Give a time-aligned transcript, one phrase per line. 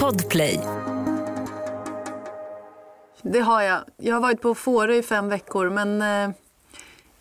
[0.00, 0.60] Podplay.
[3.22, 3.80] Det har jag.
[3.96, 6.36] Jag har varit på Fårö i fem veckor men eh,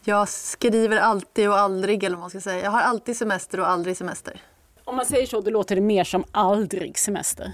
[0.03, 2.63] jag skriver alltid och aldrig eller vad man ska säga.
[2.63, 4.41] Jag har alltid semester och aldrig semester.
[4.83, 7.53] Om man säger så, då låter det mer som aldrig semester.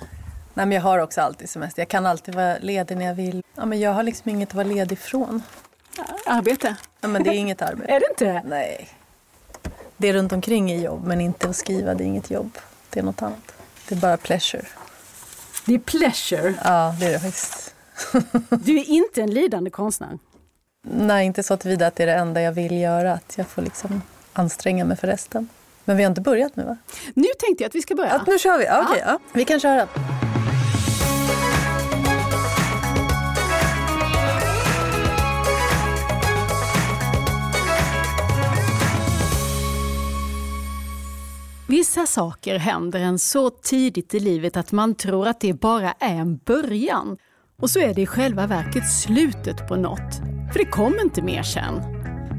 [0.54, 1.82] Nej, men jag har också alltid semester.
[1.82, 3.44] Jag kan alltid vara ledig när jag vill.
[3.56, 5.42] Ja, men jag har liksom inget att vara ledig från.
[6.26, 6.76] Arbete?
[7.02, 7.92] Ja, men det är inget arbete.
[7.92, 8.44] Är det inte?
[8.46, 8.90] Nej.
[9.98, 11.94] Det är runt omkring i jobb, men inte att skriva.
[11.94, 12.58] Det är inget jobb.
[12.90, 13.59] Det är något annat.
[13.90, 14.66] Det är bara pleasure.
[15.66, 16.54] Det är pleasure.
[16.64, 17.76] Ja, det är det faktiskt.
[18.50, 20.20] Du är inte en lidande konstnär.
[20.84, 23.14] Nej, inte så tillvida att det är det enda jag vill göra.
[23.14, 24.02] Att jag får liksom
[24.34, 25.50] anstränga mig för resten.
[25.86, 26.78] Men vi har inte börjat nu va?
[27.14, 28.10] Nu tänkte jag att vi ska börja.
[28.10, 28.66] Ja, nu kör vi.
[28.66, 29.20] Ja, okej, ja.
[29.34, 29.88] Vi kan köra.
[41.70, 46.16] Vissa saker händer en så tidigt i livet att man tror att det bara är
[46.16, 47.18] en början.
[47.62, 50.16] Och så är det i själva verket slutet på något.
[50.52, 51.82] För det kommer inte mer sen.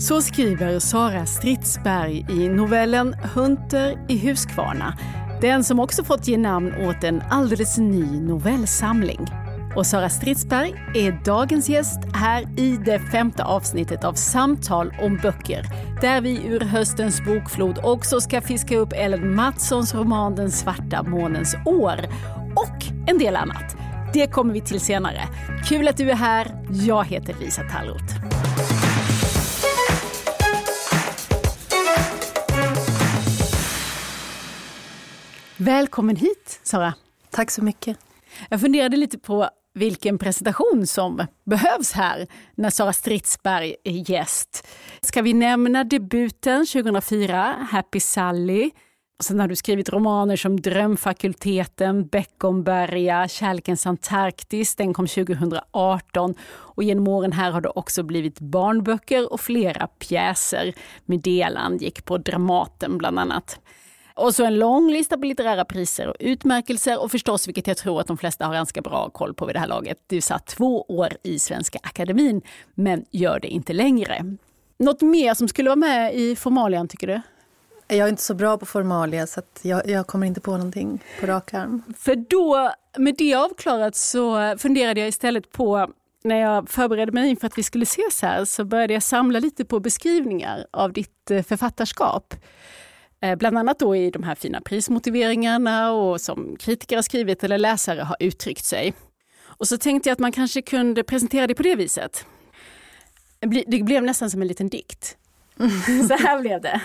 [0.01, 4.99] Så skriver Sara Stridsberg i novellen Hunter i Huskvarna.
[5.41, 9.27] Den som också fått ge namn åt en alldeles ny novellsamling.
[9.77, 15.65] Och Sara Stridsberg är dagens gäst här i det femte avsnittet av Samtal om böcker.
[16.01, 21.57] Där vi ur höstens bokflod också ska fiska upp Ellen Mattssons roman Den svarta månens
[21.65, 21.99] år.
[22.57, 23.77] Och en del annat.
[24.13, 25.23] Det kommer vi till senare.
[25.69, 26.67] Kul att du är här.
[26.71, 28.15] Jag heter Lisa Tallroth.
[35.57, 36.95] Välkommen hit, Sara.
[37.31, 37.99] Tack så mycket.
[38.49, 44.67] Jag funderade lite på vilken presentation som behövs här när Sara Stridsberg är gäst.
[45.03, 48.71] Ska vi nämna debuten 2004, Happy Sally?
[49.23, 56.35] Sen har du skrivit romaner som Drömfakulteten, Beckomberga, Kärlekens Antarktis, den kom 2018.
[56.51, 60.75] Och genom åren här har det också blivit barnböcker och flera pjäser.
[61.05, 63.61] Medeland gick på Dramaten bland annat.
[64.21, 68.01] Och så en lång lista på litterära priser och utmärkelser och förstås, vilket jag tror
[68.01, 70.83] att de flesta har ganska bra koll på vid det här laget, du satt två
[70.83, 72.43] år i Svenska Akademin,
[72.75, 74.37] men gör det inte längre.
[74.79, 77.21] Något mer som skulle vara med i formalian, tycker du?
[77.89, 81.27] Jag är inte så bra på formalia så jag, jag, kommer inte på någonting på
[81.27, 81.83] rak arm.
[81.99, 85.91] För då, med det avklarat så funderade jag istället på
[86.25, 89.65] när jag förberedde mig inför att vi skulle ses här så började jag samla lite
[89.65, 92.35] på beskrivningar av ditt eh, författarskap.
[93.23, 97.59] Eh, bland annat då i de här fina prismotiveringarna och som kritiker har skrivit eller
[97.59, 98.95] läsare har uttryckt sig.
[99.43, 102.27] Och så tänkte jag att man kanske kunde presentera det på det viset.
[103.67, 105.17] Det blev nästan som en liten dikt.
[106.09, 106.81] Så här blev det.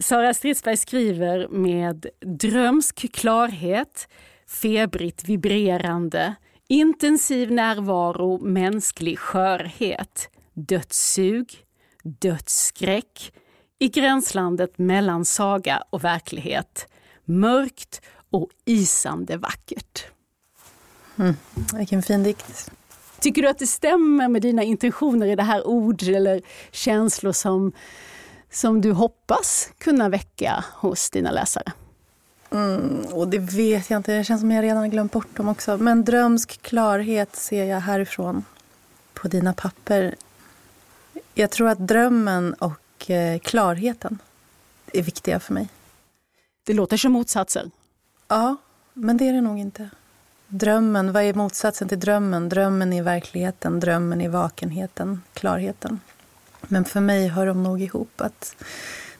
[0.00, 4.08] Sara Stridsberg skriver med drömsk klarhet,
[4.46, 6.34] febrigt vibrerande,
[6.68, 11.52] intensiv närvaro, mänsklig skörhet, dödssug,
[12.02, 13.32] dödsskräck,
[13.84, 16.88] i gränslandet mellan saga och verklighet.
[17.24, 18.00] Mörkt
[18.30, 20.04] och isande vackert.
[21.16, 21.34] Mm,
[21.74, 22.70] vilken fin dikt.
[23.20, 27.72] Tycker du att det stämmer med dina intentioner i det här ord eller känslor som,
[28.50, 31.72] som du hoppas kunna väcka hos dina läsare?
[32.50, 35.78] Mm, och det vet jag inte, det känns som jag redan glömt bort dem också.
[35.78, 38.44] Men drömsk klarhet ser jag härifrån
[39.14, 40.14] på dina papper.
[41.34, 42.72] Jag tror att drömmen och
[43.10, 44.18] Eh, klarheten
[44.92, 45.68] är viktiga för mig.
[46.64, 47.70] Det låter som motsatser.
[48.28, 48.56] Ja,
[48.92, 49.90] men det är det nog inte.
[50.46, 52.48] Drömmen, vad är motsatsen till drömmen?
[52.48, 56.00] Drömmen är verkligheten, drömmen är vakenheten, klarheten.
[56.60, 58.20] Men för mig hör de nog ihop.
[58.20, 58.56] att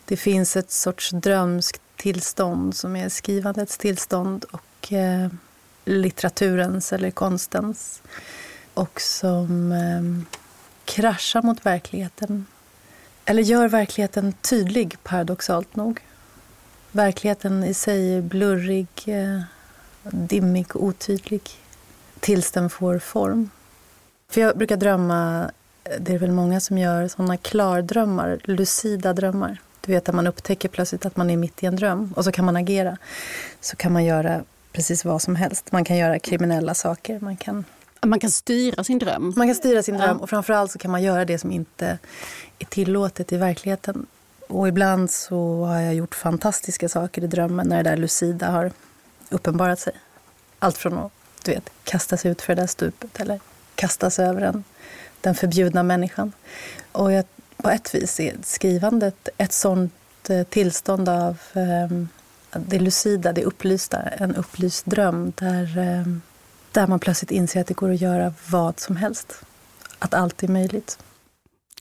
[0.05, 5.29] Det finns ett sorts drömskt tillstånd som är skrivandets tillstånd och eh,
[5.85, 8.03] litteraturens eller konstens.
[8.75, 10.37] Och som eh,
[10.85, 12.47] kraschar mot verkligheten
[13.25, 16.01] eller gör verkligheten tydlig, paradoxalt nog.
[16.93, 19.41] Verkligheten i sig är blurrig, eh,
[20.03, 21.43] dimmig och otydlig
[22.21, 23.51] tills den får form.
[24.29, 25.51] För jag brukar drömma,
[25.85, 29.61] eh, det är väl många som gör sådana klardrömmar, lucida drömmar.
[29.81, 32.33] Du vet att man upptäcker plötsligt att man är mitt i en dröm och så
[32.33, 32.97] kan man agera.
[33.61, 35.73] Så kan man göra precis vad som helst.
[35.73, 37.65] Man kan göra kriminella saker, man kan
[38.07, 39.33] man kan styra sin dröm.
[39.37, 41.99] Man kan styra sin dröm och framförallt så kan man göra det som inte
[42.59, 44.07] är tillåtet i verkligheten.
[44.49, 48.73] Och ibland så har jag gjort fantastiska saker i drömmen när det där lucida har
[49.31, 49.93] uppenbarat sig.
[50.59, 51.13] Allt från att
[51.45, 53.41] du vet, kasta sig ut för det där stupet eller
[53.75, 54.65] kasta sig över en,
[55.21, 56.33] den förbjudna människan.
[56.93, 57.25] Och jag,
[57.57, 59.93] på ett vis är skrivandet ett sånt
[60.29, 61.89] eh, tillstånd av eh,
[62.51, 66.07] det lucida, det upplysta, en upplyst dröm där, eh,
[66.75, 69.45] där man plötsligt inser att det går att göra vad som helst.
[69.99, 70.99] Att allt är möjligt.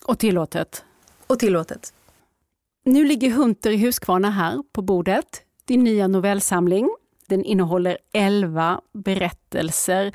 [0.05, 0.83] Och tillåtet.
[1.27, 1.93] Och tillåtet.
[2.85, 5.41] Nu ligger Hunter i Huskvarna här på bordet.
[5.65, 6.89] Din nya novellsamling.
[7.27, 10.13] Den innehåller elva berättelser.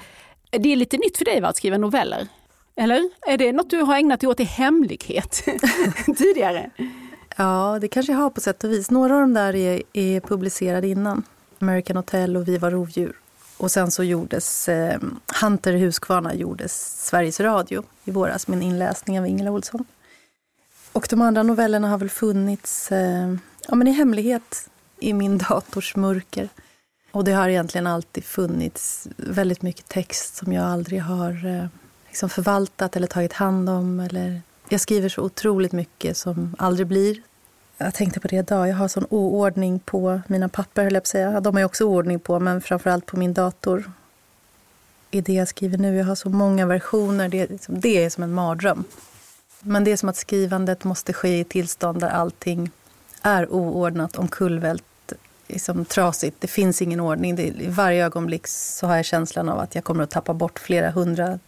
[0.50, 2.28] Det är lite nytt för dig va, att skriva noveller?
[2.76, 3.10] Eller?
[3.26, 5.44] Är det något du har ägnat dig åt i hemlighet
[6.18, 6.70] tidigare?
[7.36, 8.90] Ja, det kanske jag har på sätt och vis.
[8.90, 11.22] Några av de där är, är publicerade innan.
[11.58, 13.16] American Hotel och Vi var rovdjur.
[13.58, 15.00] Och sen så gjordes eh,
[15.40, 19.84] Hunter Huskvarna gjordes Sveriges Radio i våras med en inläsning av Ingela Olsson.
[20.92, 23.34] Och de andra novellerna har väl funnits eh,
[23.68, 24.68] ja, men i hemlighet
[25.00, 26.48] i min dators mörker.
[27.10, 31.66] Och det har egentligen alltid funnits väldigt mycket text som jag aldrig har eh,
[32.08, 34.00] liksom förvaltat eller tagit hand om.
[34.00, 37.22] Eller jag skriver så otroligt mycket som aldrig blir.
[37.80, 38.68] Jag tänkte på det idag.
[38.68, 41.40] Jag har sån oordning på mina papper, höll jag på att säga.
[41.40, 43.92] De har jag också oordning på, men framförallt på min dator.
[45.10, 45.96] I det jag skriver nu.
[45.96, 47.28] Jag har så många versioner.
[47.28, 48.84] Det är, liksom, det är som en mardröm.
[49.60, 52.70] Men det är som att skrivandet måste ske i tillstånd där allting
[53.22, 55.12] är oordnat, omkullvält,
[55.46, 56.36] liksom trasigt.
[56.40, 57.36] Det finns ingen ordning.
[57.36, 60.58] Det, I varje ögonblick så har jag känslan av att jag kommer att tappa bort
[60.58, 61.38] flera hundra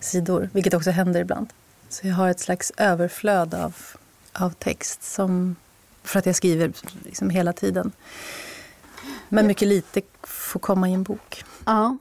[0.00, 1.48] sidor, vilket också händer ibland.
[1.88, 3.76] Så jag har ett slags överflöd av,
[4.32, 5.56] av text som,
[6.04, 6.72] för att jag skriver
[7.04, 7.92] liksom hela tiden.
[9.28, 11.44] Men mycket lite får komma i en bok.
[11.64, 11.96] Ja.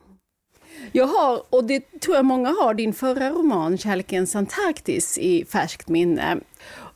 [0.92, 5.88] Jag har, och det tror jag många har, din förra roman Kärlekens Antarktis i färskt
[5.88, 6.38] minne.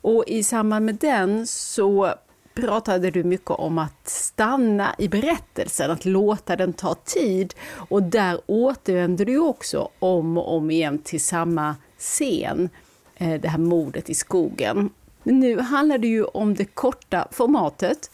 [0.02, 2.14] Och i samband med den så
[2.56, 7.54] pratade du mycket om att stanna i berättelsen, att låta den ta tid.
[7.90, 12.70] Och där återvänder du också om och om igen till samma scen,
[13.16, 14.90] eh, det här mordet i skogen.
[15.26, 18.12] Men nu handlar det ju om det korta formatet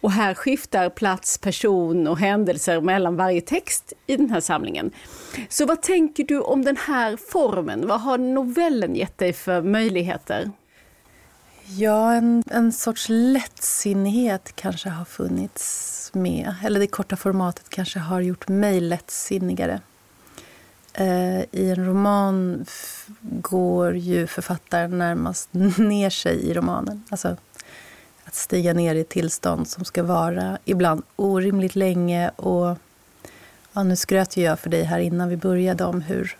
[0.00, 4.90] och här skiftar plats, person och händelser mellan varje text i den här samlingen.
[5.48, 7.86] Så vad tänker du om den här formen?
[7.86, 10.50] Vad har novellen gett dig för möjligheter?
[11.66, 16.54] Ja, en, en sorts lättsinnighet kanske har funnits med.
[16.64, 19.80] Eller det korta formatet kanske har gjort mig lättsinnigare.
[20.94, 22.66] Eh, I en roman
[23.20, 25.48] går ju författaren närmast
[25.78, 27.04] ner sig i romanen.
[27.08, 27.36] Alltså
[28.24, 32.28] att stiga ner i ett tillstånd som ska vara ibland orimligt länge.
[32.28, 32.78] Och
[33.72, 36.36] ja, Nu skröt ju jag för dig här innan vi började om hur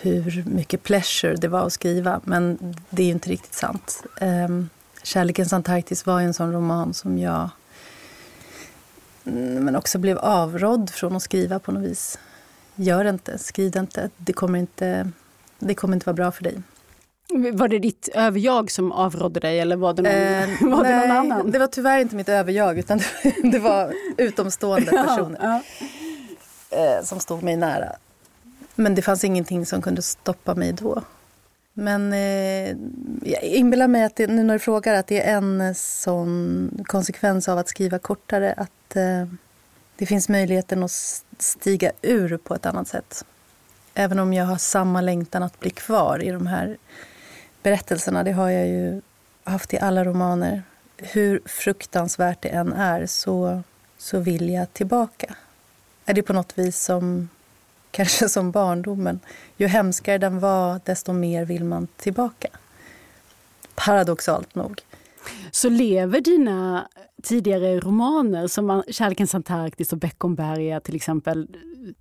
[0.00, 4.02] hur mycket pleasure det var att skriva, men det är ju inte riktigt sant.
[4.20, 4.68] Um,
[5.02, 7.50] Kärlekens Antarktis var en sån roman som jag
[9.24, 12.18] mm, men också blev avrådd från att skriva på något vis.
[12.76, 14.10] Gör det inte, skriv det inte.
[14.16, 15.10] Det kommer inte,
[15.58, 16.62] det kommer inte vara bra för dig.
[17.52, 21.06] Var det ditt överjag som avrådde dig eller var det någon, eh, var nej, det
[21.06, 21.50] någon annan?
[21.50, 23.00] Det var tyvärr inte mitt överjag utan
[23.42, 25.62] det var utomstående personer ja,
[26.70, 26.78] ja.
[26.78, 27.92] Eh, som stod mig nära.
[28.74, 31.02] Men det fanns ingenting som kunde stoppa mig då.
[31.72, 32.76] Men eh,
[33.22, 37.48] jag inbillar mig att det, nu när du frågar att det är en sån konsekvens
[37.48, 39.26] av att skriva kortare att eh,
[39.96, 43.24] det finns möjligheten att stiga ur på ett annat sätt.
[43.94, 46.76] Även om jag har samma längtan att bli kvar i de här
[47.62, 48.22] berättelserna.
[48.22, 49.00] Det har jag ju
[49.44, 50.62] haft i alla romaner.
[50.96, 53.62] Hur fruktansvärt det än är så,
[53.98, 55.34] så vill jag tillbaka.
[56.04, 57.28] Är det på något vis som
[57.90, 59.20] kanske som barndomen.
[59.56, 62.48] Ju hemskare den var, desto mer vill man tillbaka.
[63.74, 64.82] Paradoxalt nog.
[65.50, 66.88] Så lever dina
[67.22, 71.48] tidigare romaner, som Kärlekens Antarktis och Beckomberga till exempel,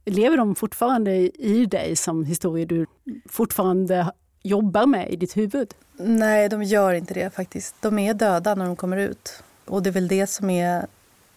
[0.05, 1.11] lever de fortfarande
[1.41, 2.85] i dig som historier du
[3.29, 4.11] fortfarande
[4.43, 5.73] jobbar med i ditt huvud?
[5.97, 7.75] Nej, de gör inte det faktiskt.
[7.81, 9.43] De är döda när de kommer ut.
[9.65, 10.87] Och det är väl det som är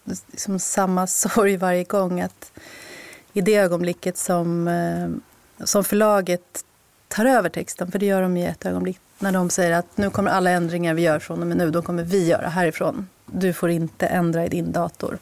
[0.03, 2.21] liksom samma sorg varje gång.
[2.21, 2.51] att
[3.33, 5.09] i det ögonblicket som, eh,
[5.65, 6.65] som förlaget
[7.07, 10.09] tar över texten, för det gör de i ett ögonblick, när de säger att nu
[10.09, 13.07] kommer alla ändringar vi gör från och med nu, de kommer vi göra härifrån.
[13.25, 15.17] Du får inte ändra i din dator.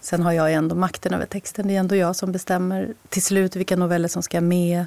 [0.00, 1.68] Sen har jag ändå makten över texten.
[1.68, 4.86] Det är ändå jag som bestämmer till slut vilka noveller som ska med,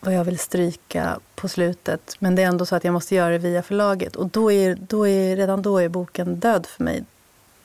[0.00, 2.16] vad jag vill stryka på slutet.
[2.18, 4.16] Men det är ändå så att jag måste göra det via förlaget.
[4.16, 7.04] Och då är, då är, redan då är boken död för mig.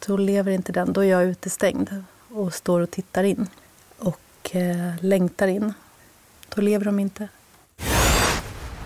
[0.07, 0.93] Då lever inte den.
[0.93, 3.47] Då är jag utestängd och står och tittar in
[3.97, 5.73] och eh, längtar in.
[6.55, 7.27] Då lever de inte.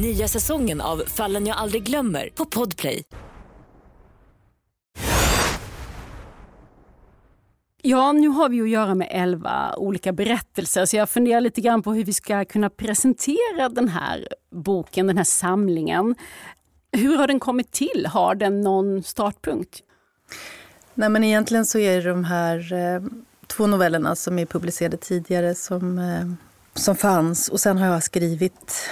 [0.00, 3.04] Nya säsongen av Fallen jag aldrig glömmer på Podplay.
[7.82, 11.82] Ja, nu har vi att göra med elva olika berättelser så jag funderar lite grann
[11.82, 16.14] på hur vi ska kunna presentera den här boken, den här samlingen.
[16.92, 18.06] Hur har den kommit till?
[18.08, 19.82] Har den någon startpunkt?
[20.94, 23.02] Nej, men egentligen så är det de här eh,
[23.46, 26.26] två novellerna som är publicerade tidigare som, eh,
[26.74, 27.48] som fanns.
[27.48, 28.90] Och sen har jag skrivit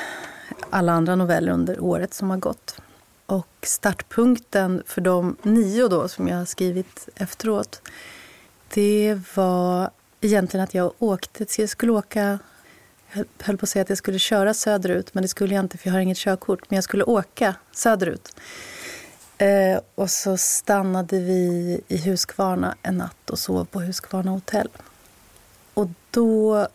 [0.71, 2.81] alla andra noveller under året som har gått.
[3.27, 7.83] Och startpunkten för de nio då som jag har skrivit efteråt
[8.75, 12.39] det var egentligen att jag åkte, jag skulle åka,
[13.41, 15.89] höll på att säga att jag skulle köra söderut, men det skulle jag inte för
[15.89, 16.71] jag har inget körkort.
[16.71, 18.37] Men jag skulle åka söderut.
[19.39, 24.69] Eh, och så stannade vi i Huskvarna en natt och sov på Huskvarna hotell.
[25.75, 26.69] Och då,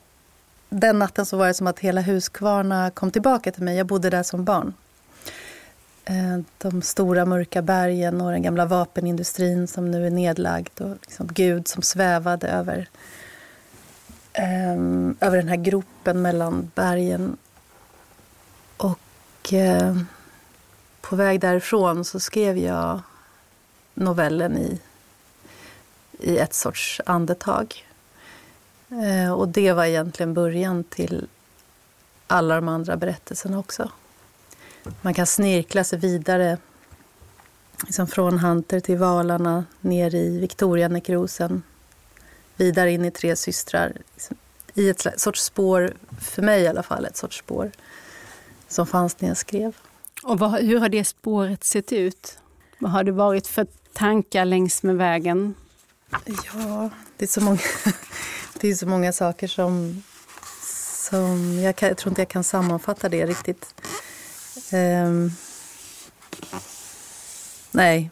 [0.71, 3.77] den natten så var det som att hela Huskvarna kom tillbaka till mig.
[3.77, 4.73] Jag bodde där som barn.
[6.05, 11.27] Eh, de stora mörka bergen och den gamla vapenindustrin som nu är nedlagd och liksom
[11.27, 12.89] Gud som svävade över,
[14.73, 17.37] um, över den här gropen mellan bergen.
[18.77, 20.01] Och uh,
[21.01, 23.01] på väg därifrån så skrev jag
[23.93, 24.81] novellen i,
[26.19, 27.85] i ett sorts andetag.
[28.91, 31.27] Uh, och det var egentligen början till
[32.27, 33.91] alla de andra berättelserna också
[35.01, 36.57] man kan snirkla sig vidare
[37.85, 41.63] liksom från Hunter till Valarna, ner i Victorianekrosen,
[42.55, 43.93] vidare in i Tre systrar.
[44.13, 44.37] Liksom,
[44.73, 47.71] I ett sorts spår, för mig i alla fall, ett sorts spår
[48.67, 49.77] som fanns när jag skrev.
[50.23, 52.39] Och vad, hur har det spåret sett ut?
[52.79, 55.53] Vad har det varit för tankar längs med vägen?
[56.25, 57.59] Ja, det är så många,
[58.61, 60.03] det är så många saker som,
[61.07, 63.75] som jag, kan, jag tror inte jag kan sammanfatta det riktigt.
[64.73, 65.31] Um,
[67.71, 68.09] nej.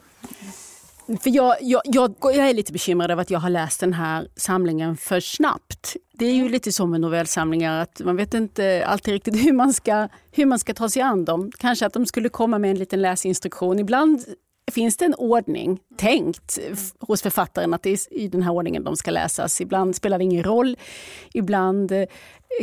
[1.23, 4.27] För jag, jag, jag, jag, är lite bekymrad över att jag har läst den här
[4.35, 5.95] samlingen för snabbt.
[6.13, 9.73] Det är ju lite så med novellsamlingar att man vet inte alltid riktigt hur man
[9.73, 11.51] ska, hur man ska ta sig an dem.
[11.57, 13.79] Kanske att de skulle komma med en liten läsinstruktion.
[13.79, 14.25] Ibland
[14.71, 16.59] finns det en ordning tänkt
[16.99, 19.61] hos författaren att det är i den här ordningen de ska läsas.
[19.61, 20.77] Ibland spelar det ingen roll.
[21.33, 22.05] Ibland eh,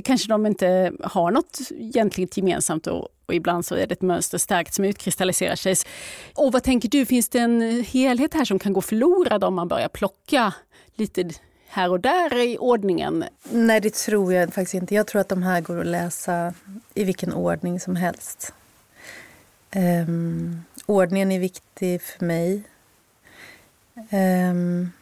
[0.05, 4.39] kanske de inte har något egentligen gemensamt och, och ibland så är det ett mönster
[4.39, 5.75] starkt som utkristalliserar sig.
[6.35, 9.69] Och vad tänker du, finns det en helhet här som kan gå förlorad om man
[9.69, 10.55] börjar plocka
[10.95, 11.31] lite
[11.69, 13.25] här och där i ordningen?
[13.51, 14.95] Nej, det tror jag faktiskt inte.
[14.95, 16.55] Jag tror att de här går att läsa
[16.95, 18.53] i vilken ordning som helst.
[19.77, 22.63] Um, ordningen är viktig för mig.
[24.51, 24.93] Um,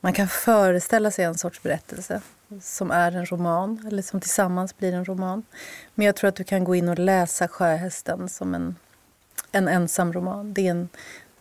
[0.00, 2.20] man kan föreställa sig en sorts berättelse
[2.62, 5.42] som är en roman, eller som tillsammans blir en roman.
[5.94, 8.76] Men jag tror att du kan gå in och läsa Sjöhästen som en,
[9.52, 10.54] en ensam roman.
[10.54, 10.88] Det är, en,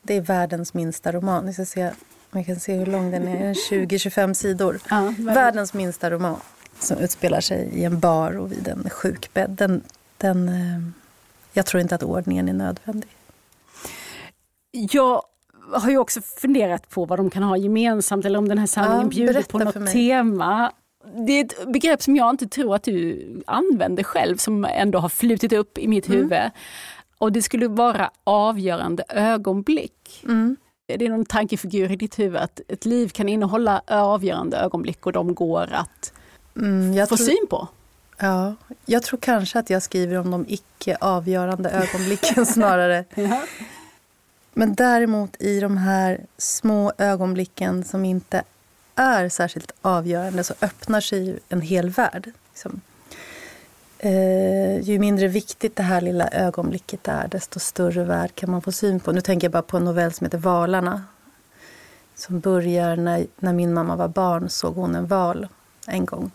[0.02, 1.46] det är världens minsta roman.
[1.46, 1.92] Jag ska se,
[2.32, 4.80] man kan se hur lång den är, 20-25 sidor.
[4.90, 6.40] Ja, världens minsta roman
[6.80, 9.50] som utspelar sig i en bar och vid en sjukbädd.
[9.50, 9.82] Den,
[10.18, 10.90] den, eh,
[11.54, 13.10] jag tror inte att ordningen är nödvändig.
[14.74, 15.22] Jag
[15.72, 19.02] har ju också funderat på vad de kan ha gemensamt eller om den här samlingen
[19.02, 20.72] ja, bjuder på något tema
[21.16, 25.10] det är ett begrepp som jag inte tror att du använder själv som ändå har
[25.10, 26.20] flutit upp i mitt mm.
[26.20, 26.52] huvud.
[27.18, 30.24] Och det skulle vara avgörande ögonblick.
[30.24, 30.58] Mm.
[30.88, 35.12] Är det någon tankefigur i ditt huvud att ett liv kan innehålla avgörande ögonblick och
[35.12, 36.14] de går att
[36.56, 37.68] mm, få tror, syn på?
[38.18, 43.06] Ja, jag tror kanske att jag skriver om de icke avgörande ögonblicken snarare.
[43.16, 43.42] ja.
[44.54, 48.44] Men däremot i de här små ögonblicken som inte
[48.96, 52.32] är särskilt avgörande så öppnar sig en hel värld.
[52.50, 52.82] Liksom.
[53.98, 58.72] Eh, ju mindre viktigt det här lilla ögonblicket är, desto större värld kan man få
[58.72, 59.12] syn på.
[59.12, 61.04] Nu tänker jag bara på en novell som heter Valarna.
[62.16, 65.48] Som börjar när, när min mamma var barn såg hon en val
[65.88, 66.32] en gång.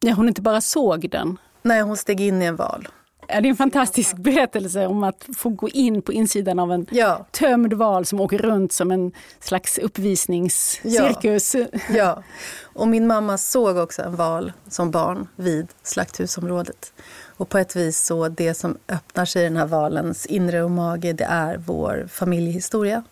[0.00, 1.36] Ja, hon inte bara såg den?
[1.62, 2.88] Nej, hon steg in i en val.
[3.28, 6.86] Ja, det är en fantastisk berättelse om att få gå in på insidan av en
[6.90, 7.26] ja.
[7.30, 11.54] tömd val som åker runt som en slags uppvisningscirkus.
[11.54, 11.66] Ja.
[11.94, 12.22] ja,
[12.62, 16.92] och min mamma såg också en val som barn vid slakthusområdet.
[17.36, 20.70] Och på ett vis så det som öppnar sig i den här valens inre och
[20.70, 23.02] mage, det är vår familjehistoria.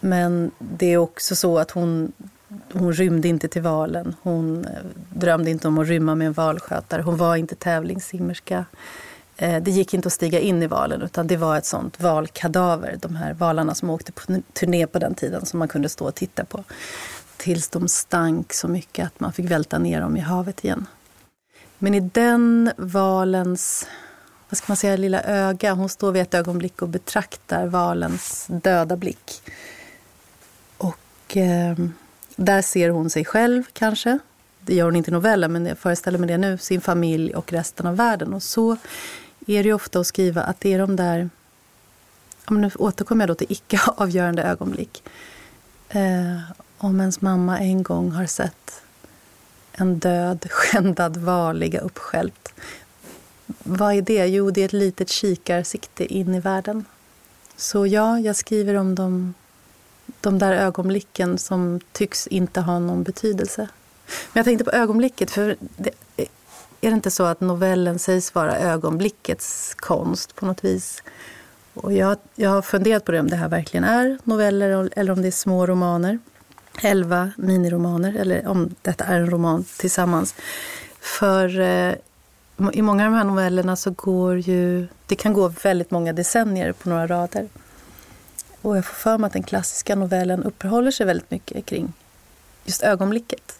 [0.00, 2.12] Men det är också så att hon
[2.72, 4.16] hon rymde inte till valen.
[4.22, 4.70] Hon eh,
[5.10, 7.02] drömde inte om att rymma med en valskötare.
[7.02, 8.64] Hon var inte tävlingssimmerska.
[9.36, 12.96] Eh, det gick inte att stiga in i valen utan det var ett sånt valkadaver.
[13.00, 16.14] De här valarna som åkte på turné på den tiden som man kunde stå och
[16.14, 16.64] titta på.
[17.36, 20.86] tills de stank så mycket att man fick välta ner dem i havet igen.
[21.78, 23.86] Men i den valens
[24.52, 28.96] vad ska man säga, lilla öga, hon står vid ett ögonblick och betraktar valens döda
[28.96, 29.42] blick.
[30.76, 31.76] Och eh,
[32.36, 34.18] där ser hon sig själv kanske.
[34.60, 36.58] Det gör hon inte i novellen, men jag föreställer mig det nu.
[36.58, 38.34] Sin familj och resten av världen.
[38.34, 38.76] Och så
[39.46, 41.30] är det ju ofta att skriva att det är de där...
[42.48, 45.02] Ja, nu återkommer jag då till icke avgörande ögonblick.
[45.88, 46.38] Eh,
[46.78, 48.82] om ens mamma en gång har sett
[49.72, 52.54] en död, skändad val ligga uppskälpt.
[53.46, 54.26] Vad är det?
[54.26, 56.84] Jo, det är ett litet kikarsikte in i världen.
[57.56, 59.34] Så ja, jag skriver om de,
[60.22, 63.68] de där ögonblicken som tycks inte ha någon betydelse.
[64.06, 65.90] Men jag tänkte på ögonblicket, för det,
[66.80, 71.02] är det inte så att novellen sägs vara ögonblickets konst på något vis?
[71.74, 75.22] Och jag, jag har funderat på det, om det här verkligen är noveller eller om
[75.22, 76.18] det är små romaner.
[76.82, 80.34] Elva miniromaner, eller om detta är en roman tillsammans.
[81.00, 81.94] För eh,
[82.72, 84.86] i många av de här novellerna så går ju...
[85.06, 87.48] Det kan gå väldigt många decennier på några rader.
[88.62, 91.92] Och jag får för mig att den klassiska novellen uppehåller sig väldigt mycket kring
[92.64, 93.58] just ögonblicket.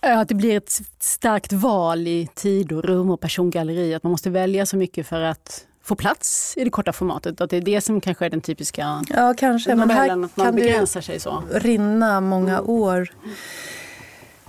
[0.00, 3.94] Att det blir ett starkt val i tid och rum och persongalleri.
[3.94, 7.40] Att man måste välja så mycket för att få plats i det korta formatet.
[7.40, 10.36] Att det är det som kanske är den typiska ja, kanske, novellen, men här att
[10.36, 11.42] man kan begränsar sig så.
[11.52, 13.12] rinna många år.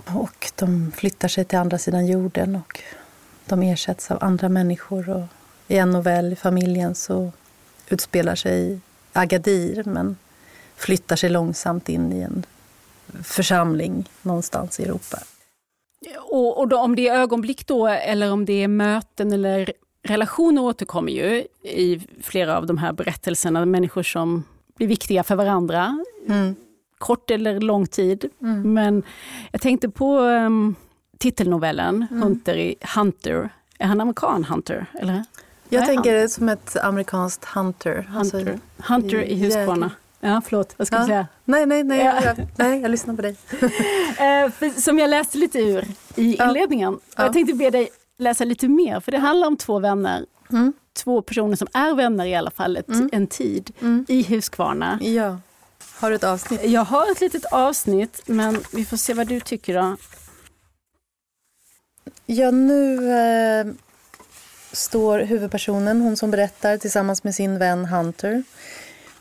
[0.04, 2.80] Och de flyttar sig till andra sidan jorden och
[3.46, 5.10] de ersätts av andra människor.
[5.10, 5.24] Och
[5.68, 7.32] I en novell i familjen så
[7.88, 8.80] utspelar sig
[9.16, 10.16] Agadir men
[10.76, 12.46] flyttar sig långsamt in i en
[13.22, 15.18] församling någonstans i Europa.
[16.18, 20.62] Och, och då, om det är ögonblick då, eller om det är möten eller relationer
[20.62, 23.66] återkommer ju i flera av de här berättelserna.
[23.66, 24.44] Människor som
[24.76, 26.04] blir viktiga för varandra.
[26.28, 26.54] Mm.
[26.98, 28.30] Kort eller lång tid.
[28.42, 28.74] Mm.
[28.74, 29.02] Men
[29.52, 30.74] jag tänkte på um,
[31.18, 32.22] titelnovellen mm.
[32.22, 33.50] Hunter, i, Hunter.
[33.78, 34.86] Är han amerikan, Hunter?
[34.94, 35.24] Eller?
[35.68, 38.08] Jag Nej, tänker det som ett amerikanskt Hunter.
[38.10, 39.90] Hunter, alltså, Hunter i, Huskvarna.
[40.20, 41.06] Ja, förlåt, vad ska ja.
[41.06, 41.26] säga?
[41.44, 42.22] Nej, nej, nej, ja.
[42.24, 43.36] jag, nej, jag lyssnar på dig.
[44.62, 47.00] eh, som jag läste lite ur i inledningen.
[47.16, 47.22] Ja.
[47.24, 47.88] Jag tänkte be dig
[48.18, 50.26] läsa lite mer, för det handlar om två vänner.
[50.50, 50.72] Mm.
[50.92, 53.10] Två personer som är vänner i alla fall ett, mm.
[53.12, 54.06] en tid mm.
[54.08, 54.98] i Huskvarna.
[55.02, 55.38] Ja.
[55.98, 56.64] Har du ett avsnitt?
[56.64, 59.96] Jag har ett litet avsnitt, men vi får se vad du tycker då.
[62.26, 63.66] Ja, nu eh,
[64.76, 68.42] står huvudpersonen, hon som berättar, tillsammans med sin vän Hunter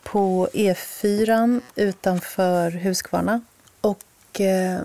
[0.03, 3.41] på E4 utanför Huskvarna.
[3.81, 4.81] Och eh,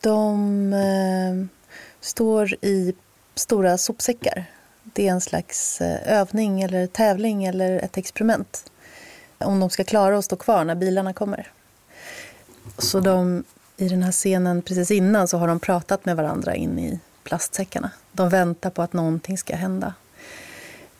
[0.00, 1.46] de eh,
[2.00, 2.94] står i
[3.34, 4.44] stora sopsäckar.
[4.82, 8.70] Det är en slags eh, övning eller tävling eller ett experiment.
[9.38, 11.50] Om de ska klara att stå kvar när bilarna kommer.
[12.78, 13.44] Så de,
[13.76, 17.90] i den här scenen precis innan så har de pratat med varandra in i plastsäckarna.
[18.12, 19.94] De väntar på att någonting ska hända.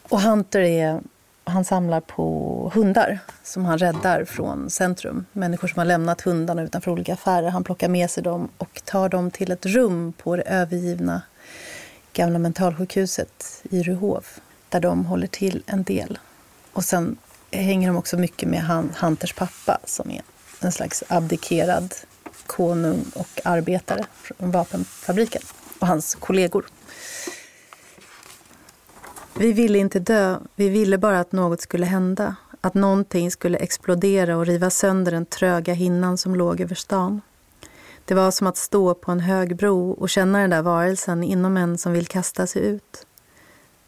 [0.03, 1.01] Och Hunter är,
[1.45, 5.27] han samlar på hundar som han räddar från centrum.
[5.33, 7.49] Människor som har lämnat hundarna utanför olika affärer.
[7.51, 11.23] Han plockar med sig dem och tar dem till ett rum på det övergivna
[12.13, 14.25] gamla mentalsjukhuset i Ryhov
[14.69, 16.19] där de håller till en del.
[16.73, 17.17] Och sen
[17.51, 18.63] hänger de också mycket med
[19.01, 20.23] Hunters pappa som är
[20.61, 21.95] en slags abdikerad
[22.47, 25.43] konung och arbetare från vapenfabriken
[25.79, 26.67] och hans kollegor.
[29.39, 32.37] Vi ville inte dö, vi ville bara att något skulle hända.
[32.61, 37.21] Att någonting skulle explodera och riva sönder den tröga hinnan som låg över stan.
[38.05, 41.57] Det var som att stå på en hög bro och känna den där varelsen inom
[41.57, 43.07] en som vill kasta sig ut.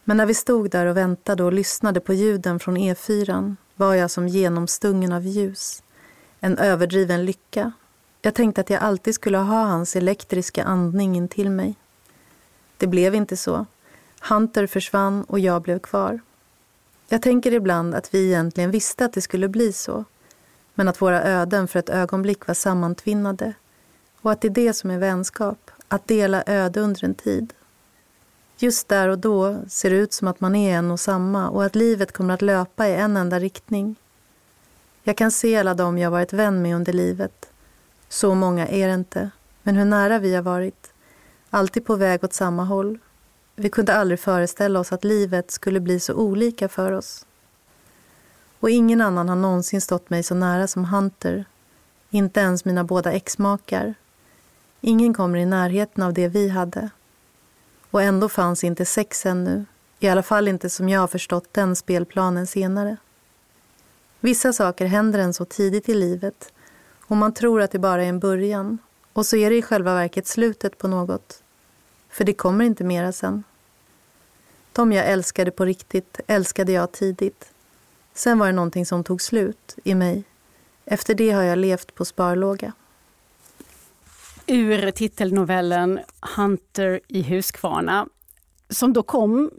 [0.05, 4.11] Men när vi stod där och väntade och lyssnade på ljuden från E4 var jag
[4.11, 5.83] som genomstungen av ljus.
[6.41, 7.73] En överdriven lycka.
[8.23, 11.75] Jag tänkte att jag alltid skulle ha hans elektriska andning in till mig.
[12.77, 13.67] Det blev inte så.
[14.29, 16.21] Hunter försvann och jag blev kvar.
[17.09, 20.05] Jag tänker ibland att vi egentligen visste att det skulle bli så
[20.75, 23.53] men att våra öden för ett ögonblick var sammantvinnade
[24.21, 27.53] och att det är det som är vänskap, att dela öde under en tid.
[28.59, 31.65] Just där och då ser det ut som att man är en och samma och
[31.65, 33.97] att livet kommer att löpa i en enda riktning.
[35.03, 37.48] Jag kan se alla dem jag varit vän med under livet.
[38.09, 39.31] Så många är det inte,
[39.63, 40.93] men hur nära vi har varit.
[41.51, 42.99] Alltid på väg åt samma håll.
[43.57, 47.27] Vi kunde aldrig föreställa oss att livet skulle bli så olika för oss.
[48.61, 51.45] Och ingen annan har någonsin stått mig så nära som Hunter.
[52.11, 53.95] Inte ens mina båda exmakar.
[54.81, 56.91] Ingen kommer i närheten av det vi hade.
[57.91, 59.65] Och ändå fanns inte sex ännu.
[60.01, 62.97] I alla fall inte som jag har förstått den spelplanen senare.
[64.21, 66.53] Vissa saker händer en så tidigt i livet
[67.09, 68.79] och man tror att det bara är en början
[69.13, 71.43] Och så är det i själva verket slutet på något.
[72.09, 73.45] För det kommer inte mera sen.
[74.73, 77.53] De jag älskade på riktigt älskade jag tidigt.
[78.15, 80.25] Sen var det någonting som tog slut i mig.
[80.85, 82.73] Efter det har jag levt på sparlåga.
[84.47, 86.01] Ur titelnovellen
[86.37, 88.07] Hunter i Huskvarna
[88.71, 89.51] som då kom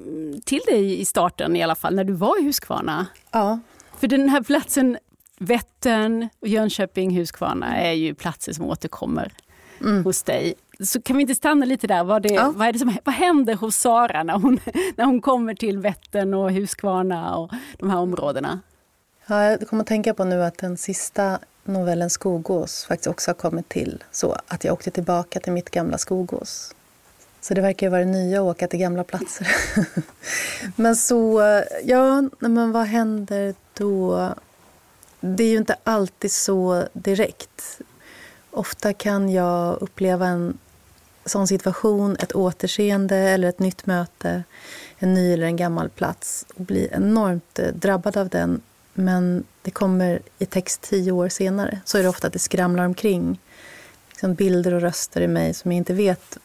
[0.46, 3.08] till dig i starten i alla fall, när du var i Huskvarna.
[3.32, 3.60] Ja.
[3.98, 4.98] För den här platsen,
[5.40, 9.34] Vättern, och Jönköping, Huskvarna, är ju platser som återkommer
[9.82, 10.04] mm.
[10.04, 10.54] hos dig.
[10.80, 12.04] Så kan vi inte stanna lite där?
[12.04, 12.54] Vad, det, ja.
[12.56, 14.60] vad, är det som, vad händer hos Sara när hon,
[14.96, 18.60] när hon kommer till Vättern och Huskvarna och de här områdena?
[19.28, 23.36] Ja, jag kommer att tänka på nu att den sista novellen Skogås faktiskt också har
[23.36, 26.76] kommit till så att jag åkte tillbaka till mitt gamla Skogås.
[27.42, 29.48] Så det verkar ju vara det nya att åka till gamla platser.
[30.76, 31.42] men så,
[31.84, 34.30] ja, men vad händer då?
[35.20, 37.82] Det är ju inte alltid så direkt.
[38.52, 40.58] Ofta kan jag uppleva en
[41.26, 44.44] sån situation, ett återseende eller ett nytt möte,
[44.98, 48.62] en ny eller en gammal plats och bli enormt eh, drabbad av den.
[48.94, 51.80] Men det kommer i text tio år senare.
[51.86, 53.40] Så är det ofta att det skramlar omkring
[54.10, 56.38] liksom bilder och röster i mig som jag inte vet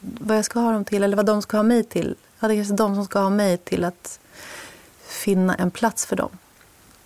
[0.00, 2.16] vad jag ska ha dem till eller vad de ska ha mig till.
[2.40, 4.20] Ja, det är kanske de som ska ha mig till att
[5.02, 6.30] finna en plats för dem.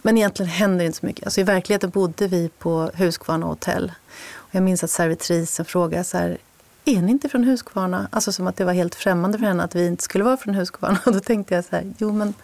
[0.07, 1.25] Men egentligen händer det inte så mycket.
[1.25, 3.93] Alltså I verkligheten bodde vi på Huskvarna hotell.
[4.33, 6.39] Och jag minns att servitrisen frågade så här,
[6.85, 8.09] är ni inte från Huskvarna?
[8.11, 10.55] Alltså som att det var helt främmande för henne att vi inte skulle vara från
[10.55, 10.99] Huskvarna.
[11.07, 12.35] Och då tänkte jag så här, jo men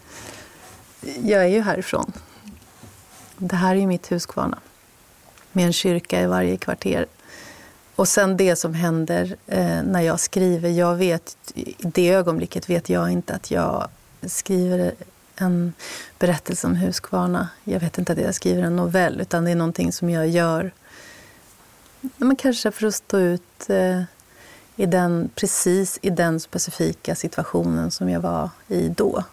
[1.23, 2.13] jag är ju härifrån.
[3.37, 4.59] Det här är ju mitt Huskvarna.
[5.53, 7.07] Med en kyrka i varje kvarter.
[7.97, 10.69] Och sen det som händer eh, när jag skriver.
[10.69, 13.89] Jag vet, I det ögonblicket vet jag inte att jag
[14.27, 14.95] skriver
[15.41, 15.73] en
[16.19, 17.49] berättelse om Huskvarna.
[17.65, 20.73] Jag vet inte att jag skriver en novell, utan det är någonting som jag gör
[22.17, 24.03] men kanske för att stå ut eh,
[24.77, 29.25] i den, precis i den specifika situationen som jag var i då.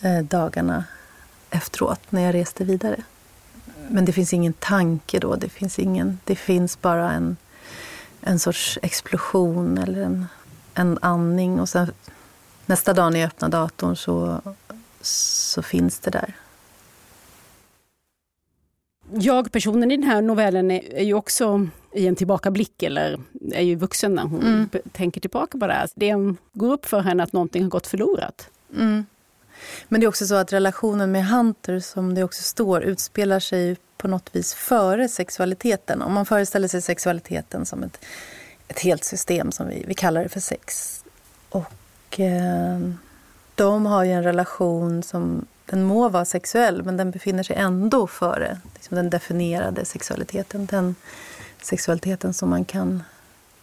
[0.00, 0.84] Eh, dagarna
[1.50, 3.02] efteråt, när jag reste vidare.
[3.88, 5.36] Men det finns ingen tanke då.
[5.36, 7.36] Det finns, ingen, det finns bara en
[8.24, 10.26] en sorts explosion eller en,
[10.74, 11.60] en andning.
[11.60, 11.92] Och sen
[12.66, 14.40] nästa dag när jag öppnar datorn så,
[15.06, 16.34] så finns det där.
[19.12, 23.20] Jag-personen i den här novellen är, är, ju också i en tillbakablick, eller
[23.52, 24.68] är ju vuxen när hon mm.
[24.92, 25.88] tänker tillbaka på det här.
[25.94, 26.14] Det
[26.52, 28.50] går upp för henne att någonting har gått förlorat.
[28.76, 29.04] Mm.
[29.88, 33.76] Men det är också så att relationen med Hunter, som det också står, utspelar sig
[33.96, 36.02] på något vis före sexualiteten.
[36.02, 38.04] Om man föreställer sig sexualiteten som ett,
[38.68, 41.00] ett helt system, som vi, vi kallar det för sex.
[41.48, 42.78] Och eh,
[43.54, 48.06] de har ju en relation som, den må vara sexuell, men den befinner sig ändå
[48.06, 50.66] före liksom den definierade sexualiteten.
[50.66, 50.94] Den
[51.62, 53.02] sexualiteten som man kan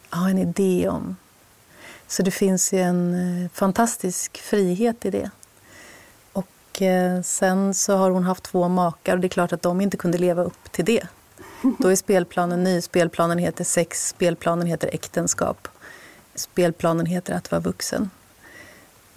[0.10, 1.16] ha en idé om.
[2.08, 5.30] Så det finns ju en eh, fantastisk frihet i det.
[6.34, 9.82] Och eh, sen så har hon haft två makar och det är klart att de
[9.82, 11.08] inte kunde leva upp till det.
[11.80, 12.82] Då är spelplanen ny.
[12.82, 15.68] Spelplanen heter sex, spelplanen heter äktenskap.
[16.36, 18.10] Spelplanen heter att vara vuxen.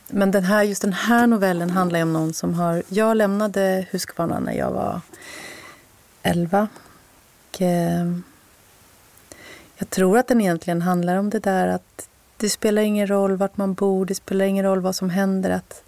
[0.08, 2.82] Men den här, just den här novellen handlar om någon som har...
[2.88, 5.00] Jag lämnade Huskvarna när jag var
[6.22, 6.68] 11.
[7.50, 8.12] Och, eh,
[9.76, 13.56] jag tror att den egentligen handlar om det där att det spelar ingen roll vart
[13.56, 15.50] man bor, det spelar ingen roll vad som händer.
[15.50, 15.84] Att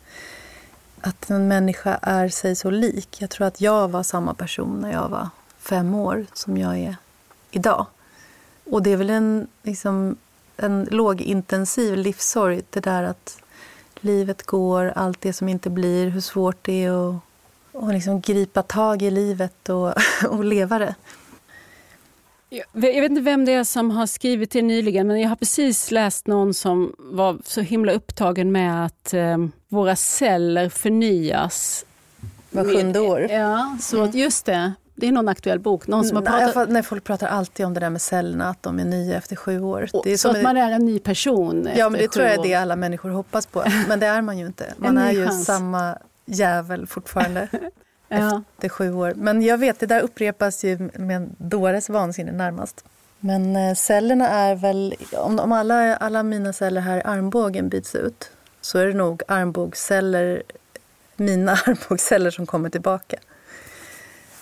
[1.06, 3.20] att en människa är sig så lik.
[3.20, 6.96] Jag tror att jag var samma person när jag var fem år som jag är
[7.50, 7.86] idag.
[8.64, 10.16] Och det är väl en, liksom,
[10.56, 13.38] en lågintensiv livssorg, det där att
[14.04, 17.22] livet går, allt det som inte blir, hur svårt det är att
[17.76, 19.92] och liksom gripa tag i livet och,
[20.28, 20.94] och leva det.
[22.48, 25.90] Jag vet inte vem det är som har skrivit det nyligen, men jag har precis
[25.90, 29.36] läst någon som var så himla upptagen med att eh,
[29.68, 31.86] våra celler förnyas.
[32.50, 33.20] Var sjunde år?
[33.20, 34.18] Ja, så mm.
[34.18, 34.72] just det.
[34.98, 35.86] Det är någon aktuell bok.
[35.86, 36.68] Någon som har pratat...
[36.68, 39.60] Nej, folk pratar alltid om det där med cellerna, att de är nya efter sju
[39.60, 39.88] år.
[39.92, 42.54] Och, så att man är en ny person Ja, men det tror jag är det
[42.54, 43.64] alla människor hoppas på.
[43.88, 44.74] Men det är man ju inte.
[44.76, 45.44] Man är ju chans.
[45.44, 47.48] samma jävel fortfarande.
[48.08, 48.42] ja.
[48.56, 49.12] efter sju år.
[49.16, 52.84] Men jag vet, det där upprepas ju med en dåres vansinne närmast.
[53.20, 57.94] Men eh, cellerna är väl, om, om alla, alla mina celler här i armbågen byts
[57.94, 58.30] ut
[58.60, 60.42] så är det nog armbågsceller,
[61.16, 63.16] mina armbågsceller som kommer tillbaka.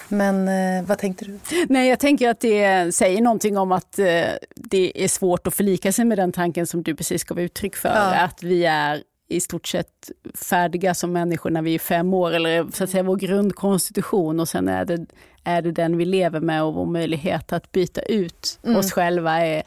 [0.09, 1.38] Men eh, vad tänkte du?
[1.69, 5.93] Nej, jag tänker att det säger någonting om att eh, det är svårt att förlika
[5.93, 7.88] sig med den tanken som du precis gav uttryck för.
[7.88, 8.14] Ja.
[8.14, 12.67] Att vi är i stort sett färdiga som människor när vi är fem år, eller
[12.73, 15.07] så att säga vår grundkonstitution och sen är det,
[15.45, 18.77] är det den vi lever med och vår möjlighet att byta ut mm.
[18.77, 19.62] oss själva är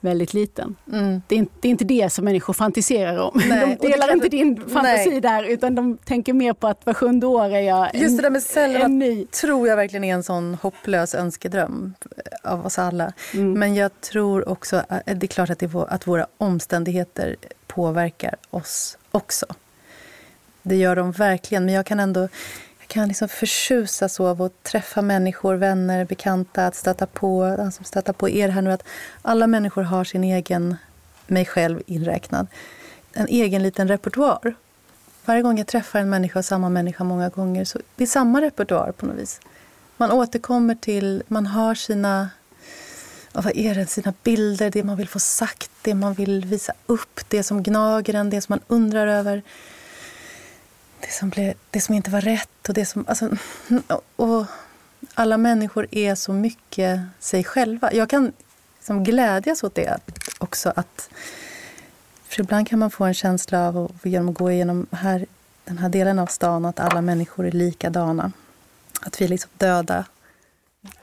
[0.00, 0.76] väldigt liten.
[0.92, 1.22] Mm.
[1.28, 3.42] Det, är inte, det, är inte, det som människor fantiserar om.
[3.48, 5.20] Nej, de delar inte din fantasi nej.
[5.20, 8.22] där utan de tänker mer på att var sjunde år är jag en, Just det
[8.22, 9.26] där med cellerna ny.
[9.26, 11.94] tror jag verkligen är en sån hopplös önskedröm
[12.42, 13.12] av oss alla.
[13.34, 13.52] Mm.
[13.52, 17.36] Men jag tror också, att det är klart att, det är, att våra omständigheter
[17.66, 19.46] påverkar oss också.
[20.62, 22.28] Det gör de verkligen, men jag kan ändå
[22.90, 28.28] kan liksom förtjusas av att träffa människor, vänner, bekanta, att stöta på, som stöta på
[28.28, 28.84] er här nu, att
[29.22, 30.76] alla människor har sin egen,
[31.26, 32.46] mig själv inräknad,
[33.12, 34.54] en egen liten repertoar.
[35.24, 38.92] Varje gång jag träffar en människa, samma människa många gånger, så det är samma repertoar
[38.92, 39.40] på något vis.
[39.96, 42.30] Man återkommer till, man har sina,
[43.32, 47.20] vad är det, sina bilder, det man vill få sagt, det man vill visa upp,
[47.28, 49.42] det som gnager en, det som man undrar över
[51.00, 52.68] det som, blev, det som inte var rätt.
[52.68, 53.30] Och det som, alltså,
[54.16, 54.46] och
[55.14, 57.92] alla människor är så mycket sig själva.
[57.92, 58.32] Jag kan
[58.76, 59.98] liksom glädjas åt det
[60.38, 60.72] också.
[60.76, 61.10] Att,
[62.28, 65.26] för ibland kan man få en känsla av att genom att gå igenom här,
[65.64, 68.32] den här delen av stan att alla människor är likadana.
[69.00, 70.04] Att vi är liksom döda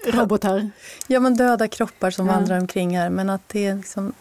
[0.06, 0.70] Robotar?
[1.08, 2.34] Ja, men döda kroppar som ja.
[2.34, 3.10] vandrar omkring här.
[3.10, 4.14] Men att det är liksom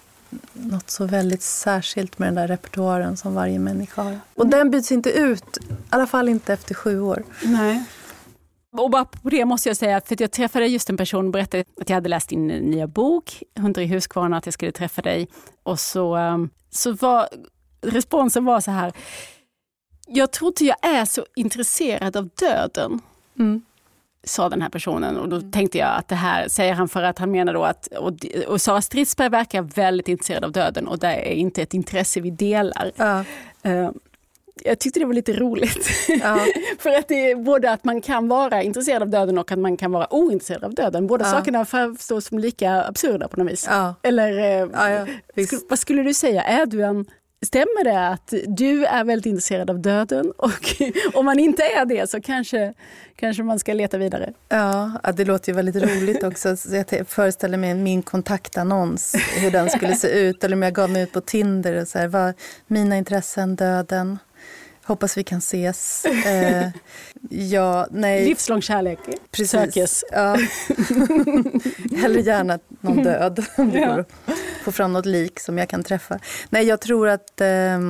[0.52, 4.20] något så väldigt särskilt med den där repertoaren som varje människa har.
[4.34, 7.22] Och den byts inte ut, i alla fall inte efter sju år.
[7.42, 7.84] Nej.
[8.72, 11.64] Och bara på det måste jag säga, för jag träffade just en person och berättade
[11.80, 15.28] att jag hade läst din nya bok, Hundar i Huskvarna, att jag skulle träffa dig.
[15.62, 17.28] Och så, um, så var
[17.80, 18.92] responsen var så här,
[20.06, 23.00] jag tror inte jag är så intresserad av döden.
[23.38, 23.62] Mm
[24.28, 25.16] sa den här personen.
[25.16, 25.50] Och då mm.
[25.50, 28.12] tänkte jag att det här säger han för att han menar då att, och,
[28.46, 32.30] och Sara Stridsberg verkar väldigt intresserad av döden och det är inte ett intresse vi
[32.30, 32.92] delar.
[32.96, 33.24] Ja.
[33.66, 33.90] Uh,
[34.64, 35.88] jag tyckte det var lite roligt.
[36.08, 36.46] Ja.
[36.78, 39.76] för att det är både att man kan vara intresserad av döden och att man
[39.76, 41.06] kan vara ointresserad av döden.
[41.06, 41.30] Båda ja.
[41.30, 43.68] sakerna framstår som lika absurda på något vis.
[44.02, 45.06] Eller uh,
[45.46, 47.06] sk vad skulle du säga, är du en
[47.42, 50.82] Stämmer det att du är väldigt intresserad av döden och
[51.14, 52.74] om man inte är det så kanske,
[53.16, 54.32] kanske man ska leta vidare?
[54.48, 56.56] Ja, det låter ju väldigt roligt också.
[56.70, 60.44] Jag föreställer mig min kontaktannons, hur den skulle se ut.
[60.44, 62.34] Eller om jag gav mig ut på Tinder och så här, vad,
[62.66, 64.18] mina intressen, döden.
[64.86, 66.04] Hoppas vi kan ses.
[66.04, 66.68] Eh,
[67.30, 68.24] ja, nej.
[68.24, 68.98] Livslång kärlek
[69.30, 69.50] Precis.
[69.50, 70.04] sökes.
[70.12, 70.36] Ja.
[71.96, 73.92] Hellre gärna någon död, om det ja.
[73.92, 74.08] går att
[74.64, 76.18] få fram något lik som jag kan träffa.
[76.50, 77.80] Nej, jag tror att eh,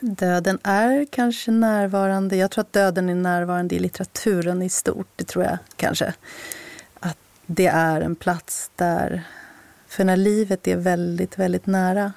[0.00, 2.36] döden är kanske närvarande.
[2.36, 5.08] Jag tror att döden är närvarande i litteraturen i stort.
[5.16, 6.14] Det tror jag kanske.
[7.00, 9.22] Att det är en plats där...
[9.88, 12.12] För när livet är väldigt, väldigt nära,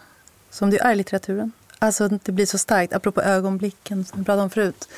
[0.49, 1.51] som det är i litteraturen,
[1.83, 2.93] Alltså det blir så starkt.
[2.93, 4.89] Apropå ögonblicken som vi pratade om förut.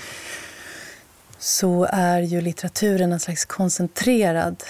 [1.38, 4.64] Så är ju litteraturen en slags koncentrerad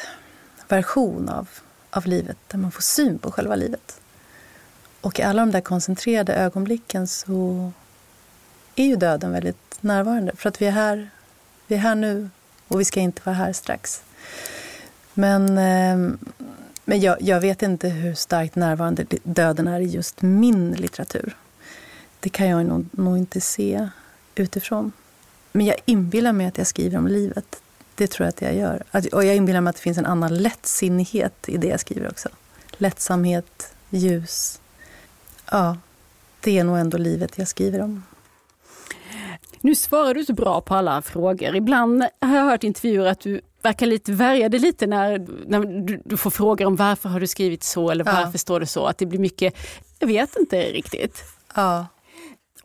[0.67, 1.49] version av,
[1.89, 2.38] av livet.
[2.47, 3.99] Där man får syn på själva livet.
[5.01, 7.71] Och i alla de där koncentrerade ögonblicken så
[8.75, 10.32] är ju döden väldigt närvarande.
[10.36, 11.10] För att vi är här,
[11.67, 12.30] vi är här nu
[12.67, 14.04] och vi ska inte vara här strax.
[15.13, 16.17] Men, ehm,
[16.86, 21.36] men jag, jag vet inte hur starkt närvarande döden är i just min litteratur.
[22.25, 23.89] Det kan jag nog, nog inte se
[24.35, 24.91] utifrån.
[25.51, 27.61] Men jag inbillar mig att jag skriver om livet.
[27.95, 28.83] Det tror jag att jag gör.
[29.13, 32.29] Och jag inbillar mig att det finns en annan lättsinnighet i det jag skriver också.
[32.71, 34.61] Lättsamhet, ljus.
[35.51, 35.77] Ja,
[36.41, 38.03] det är nog ändå livet jag skriver om.
[39.61, 41.55] Nu svarar du så bra på alla frågor.
[41.55, 46.01] Ibland har jag hört intervjuer att du verkar lite värja dig lite när, när du,
[46.05, 48.38] du, får frågor om varför har du skrivit så eller varför ja.
[48.38, 48.85] står det så.
[48.85, 49.55] Att det blir mycket,
[49.99, 51.23] jag vet inte riktigt.
[51.55, 51.85] Ja.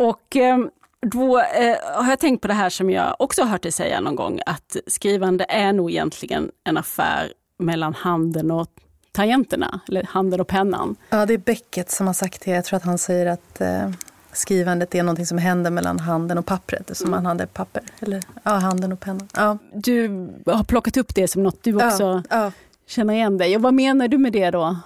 [0.01, 0.71] Och ehm,
[1.07, 4.01] då eh, har jag tänkt på det här som jag också har hört dig säga
[4.01, 8.69] någon gång, att skrivande är nog egentligen en affär mellan handen och
[9.13, 10.97] tangenterna, eller handen och pennan.
[11.11, 12.51] Ja, det är Beckett som har sagt det.
[12.51, 13.91] Jag tror att han säger att eh,
[14.33, 17.17] skrivandet är någonting som händer mellan handen och pappret, som mm.
[17.17, 17.83] man hade papper.
[18.01, 19.29] Eller ja, handen och pennan.
[19.37, 19.59] Ja.
[19.75, 22.53] Du har plockat upp det som något du också ja, ja.
[22.87, 24.77] känner igen dig Och vad menar du med det då?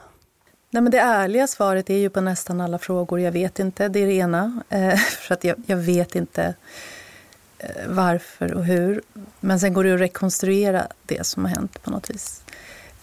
[0.75, 3.21] Nej, men det ärliga svaret är ju på nästan alla frågor.
[3.21, 4.63] Jag vet inte, det är det ena.
[4.69, 6.55] Eh, för att jag, jag vet inte
[7.59, 9.03] eh, varför och hur.
[9.41, 12.43] Men sen går det att rekonstruera det som har hänt på något vis.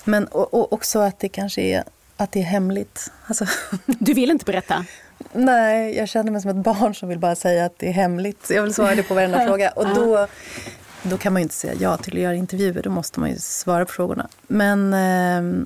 [0.04, 1.84] Men och, och också att det kanske är,
[2.18, 3.12] att det är hemligt.
[3.26, 3.46] Alltså,
[3.86, 4.86] du vill inte berätta?
[5.34, 8.50] Nej, jag känner mig som ett barn som vill bara säga att det är hemligt.
[8.50, 9.70] Jag vill svara det på varenda fråga.
[9.70, 10.28] Och då,
[11.04, 12.82] då kan man ju inte säga ja till att göra intervjuer.
[12.84, 14.28] Då måste man ju svara på frågorna.
[14.48, 14.94] Men...
[14.94, 15.66] Eh,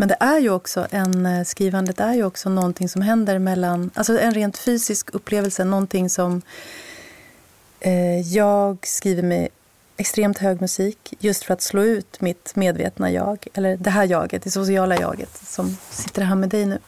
[0.00, 3.90] men det är ju också en, eh, skrivandet är ju också någonting som händer mellan,
[3.94, 6.42] alltså en rent fysisk upplevelse, någonting som
[7.80, 9.48] eh, jag skriver med
[9.96, 14.42] extremt hög musik just för att slå ut mitt medvetna jag, eller det här jaget,
[14.42, 16.78] det sociala jaget som sitter här med dig nu.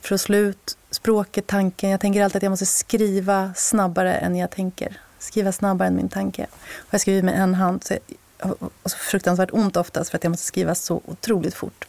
[0.00, 1.90] För att slå ut språket, tanken.
[1.90, 5.00] Jag tänker alltid att jag måste skriva snabbare än jag tänker.
[5.18, 6.46] Skriva snabbare än min tanke.
[6.76, 7.84] Och jag skriver med en hand.
[7.84, 7.94] Så
[8.38, 11.86] jag har så fruktansvärt ont oftast för att jag måste skriva så otroligt fort.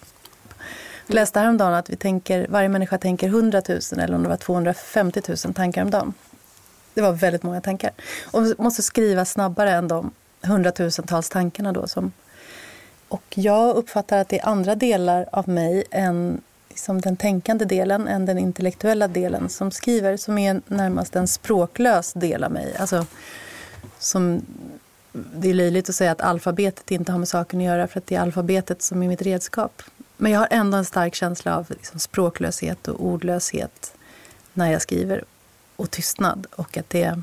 [1.08, 4.38] Jag läste häromdagen att vi tänker, varje människa tänker 100 000 eller om det var
[4.38, 6.14] 250 000 tankar om dagen.
[6.94, 7.92] Det var väldigt många tankar.
[8.32, 11.88] Och måste skriva snabbare än de hundratusentals tankarna då.
[11.88, 12.12] Som,
[13.08, 18.08] och jag uppfattar att det är andra delar av mig än liksom den tänkande delen
[18.08, 22.76] än den intellektuella delen som skriver, som är närmast en språklös del av mig.
[22.80, 23.06] Alltså,
[24.00, 24.42] som,
[25.12, 28.08] det är löjligt att säga att alfabetet inte har med saken att göra för att
[28.08, 29.82] det är alfabetet som är mitt redskap.
[30.18, 33.94] Men jag har ändå en stark känsla av liksom, språklöshet och ordlöshet
[34.54, 35.24] när jag skriver
[35.76, 36.48] och tystnad.
[36.56, 37.22] Och att det,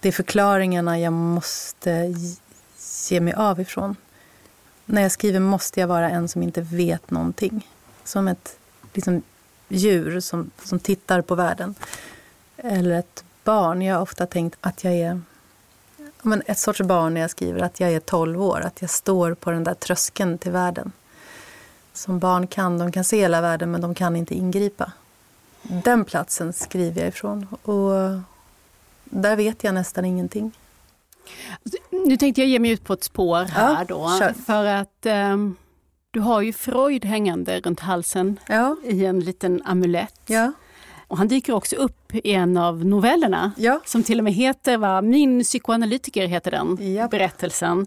[0.00, 2.14] det är förklaringarna jag måste
[3.08, 3.96] ge mig av ifrån.
[4.84, 7.68] När jag skriver måste jag vara en som inte vet någonting.
[8.04, 8.56] Som ett
[8.92, 9.22] liksom,
[9.68, 11.74] djur som, som tittar på världen.
[12.56, 13.82] Eller ett barn.
[13.82, 15.20] Jag har ofta tänkt att jag är
[16.22, 18.60] men ett sorts barn när jag skriver att jag är 12 år.
[18.60, 20.92] Att jag står på den där tröskeln till världen.
[21.96, 22.78] Som barn kan.
[22.78, 24.92] De kan se hela världen men de kan inte ingripa.
[25.62, 27.46] Den platsen skriver jag ifrån.
[27.62, 27.92] Och
[29.04, 30.52] där vet jag nästan ingenting.
[31.90, 34.18] Nu tänkte jag ge mig ut på ett spår här ja, då.
[34.18, 34.32] Kör.
[34.32, 35.56] För att um,
[36.10, 38.76] du har ju Freud hängande runt halsen ja.
[38.84, 40.20] i en liten amulett.
[40.26, 40.52] Ja.
[41.08, 43.52] Och han dyker också upp i en av novellerna
[43.84, 45.02] som till och med heter va?
[45.02, 46.76] Min psykoanalytiker heter den
[47.10, 47.86] berättelsen.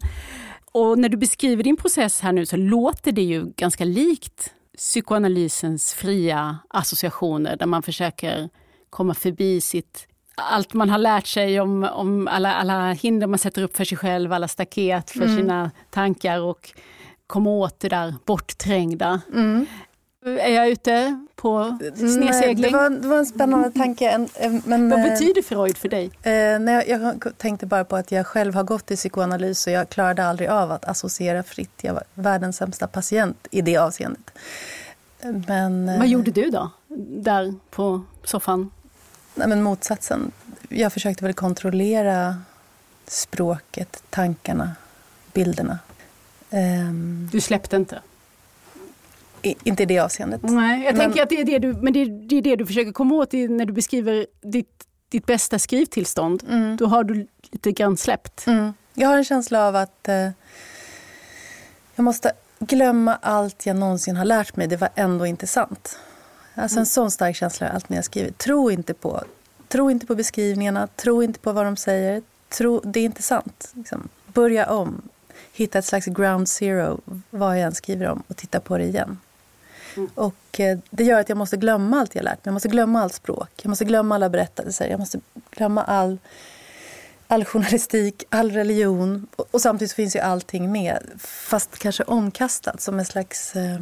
[0.72, 5.94] Och när du beskriver din process här nu så låter det ju ganska likt psykoanalysens
[5.94, 8.50] fria associationer där man försöker
[8.90, 10.08] komma förbi sitt
[10.42, 13.98] allt man har lärt sig om, om alla, alla hinder man sätter upp för sig
[13.98, 15.38] själv, alla staket för mm.
[15.38, 16.74] sina tankar och
[17.28, 19.22] komma åt det där bortträngda.
[19.34, 19.66] Mm.
[20.26, 22.72] Är jag ute på snedsegling?
[22.72, 24.28] det, var, det var en spännande tanke.
[24.66, 26.06] Men, Vad eh, betyder Freud för dig?
[26.06, 29.90] Eh, nej, jag tänkte bara på att jag själv har gått i psykoanalys och jag
[29.90, 31.72] klarade aldrig av att associera fritt.
[31.82, 34.32] Jag var världens sämsta patient i det avseendet.
[35.48, 36.72] Men, Vad eh, gjorde du då,
[37.08, 38.72] där på soffan?
[39.36, 40.32] Nej, men motsatsen.
[40.70, 42.42] Jag försökte väl kontrollera
[43.08, 44.76] språket, tankarna,
[45.34, 45.80] bilderna.
[46.50, 48.02] Um, du släppte inte?
[49.42, 50.42] I, inte i det avseendet.
[50.44, 52.56] Nej, jag men, tänker att det är det du, men det är, det är det
[52.56, 56.44] du försöker komma åt när du beskriver ditt, ditt bästa skrivtillstånd.
[56.50, 56.78] Mm.
[56.78, 58.48] Då har du lite grann släppt.
[58.48, 58.74] Mm.
[58.94, 60.30] Jag har en känsla av att eh,
[61.96, 64.68] jag måste glömma allt jag någonsin har lärt mig.
[64.68, 66.00] Det var ändå inte sant.
[66.56, 66.86] Alltså en mm.
[66.86, 68.32] sån stark känsla har jag alltid när jag skriver.
[68.32, 69.24] Tro inte på,
[69.68, 72.22] tro inte på beskrivningarna, tro inte på vad de säger.
[72.50, 73.72] Tro, det är inte sant.
[73.74, 74.10] Liksom.
[74.26, 75.02] Börja om.
[75.54, 77.00] Hitta ett slags ground zero,
[77.30, 79.18] vad jag än skriver om, och titta på det igen.
[79.96, 80.10] Mm.
[80.16, 82.42] Och eh, det gör att jag måste glömma allt jag lärt mig.
[82.44, 83.50] Jag måste glömma allt språk.
[83.62, 84.88] Jag måste glömma alla berättelser.
[84.88, 85.20] Jag måste
[85.52, 86.18] glömma all,
[87.28, 89.28] all journalistik, all religion.
[89.36, 91.04] Och, och samtidigt finns ju allting med.
[91.20, 93.80] Fast kanske omkastat som en slags eh,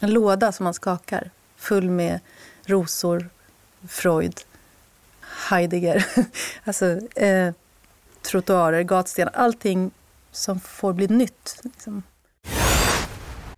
[0.00, 2.20] en låda som man skakar full med
[2.64, 3.28] rosor,
[3.88, 4.40] Freud,
[5.50, 6.06] Heidegger.
[6.64, 7.52] alltså eh,
[8.22, 9.90] trottoarer, gatstenar, allting
[10.32, 11.60] som får bli nytt.
[11.62, 12.02] Liksom.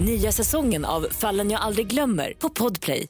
[0.00, 3.08] Nya säsongen av Fallen jag aldrig glömmer på Podplay.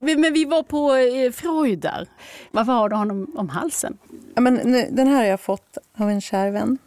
[0.00, 2.08] Men vi var på eh, Freud där.
[2.50, 3.98] Varför har du honom om halsen?
[4.34, 6.78] Ja, men nu, den här har jag fått av en kär vän.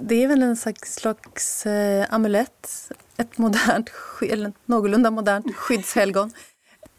[0.00, 2.90] Det är väl en slags, slags eh, amulett.
[3.16, 3.90] Ett modernt,
[4.30, 6.32] eller någorlunda modernt skyddshelgon.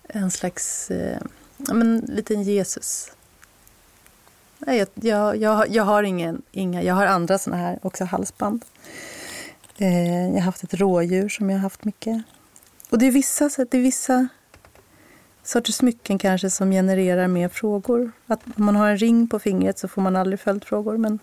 [0.08, 1.20] En slags, eh,
[1.58, 3.12] ja, men liten Jesus.
[4.60, 8.66] Nej, jag, jag, jag, jag har ingen, inga, jag har andra såna här, också halsband.
[9.78, 12.24] Eh, jag har haft ett rådjur som jag har haft mycket.
[12.90, 14.28] Och det är vissa, det är vissa
[15.44, 18.12] sorters smycken kanske som genererar mer frågor.
[18.28, 20.98] Att om man har en ring på fingret så får man aldrig följdfrågor.
[20.98, 21.20] Men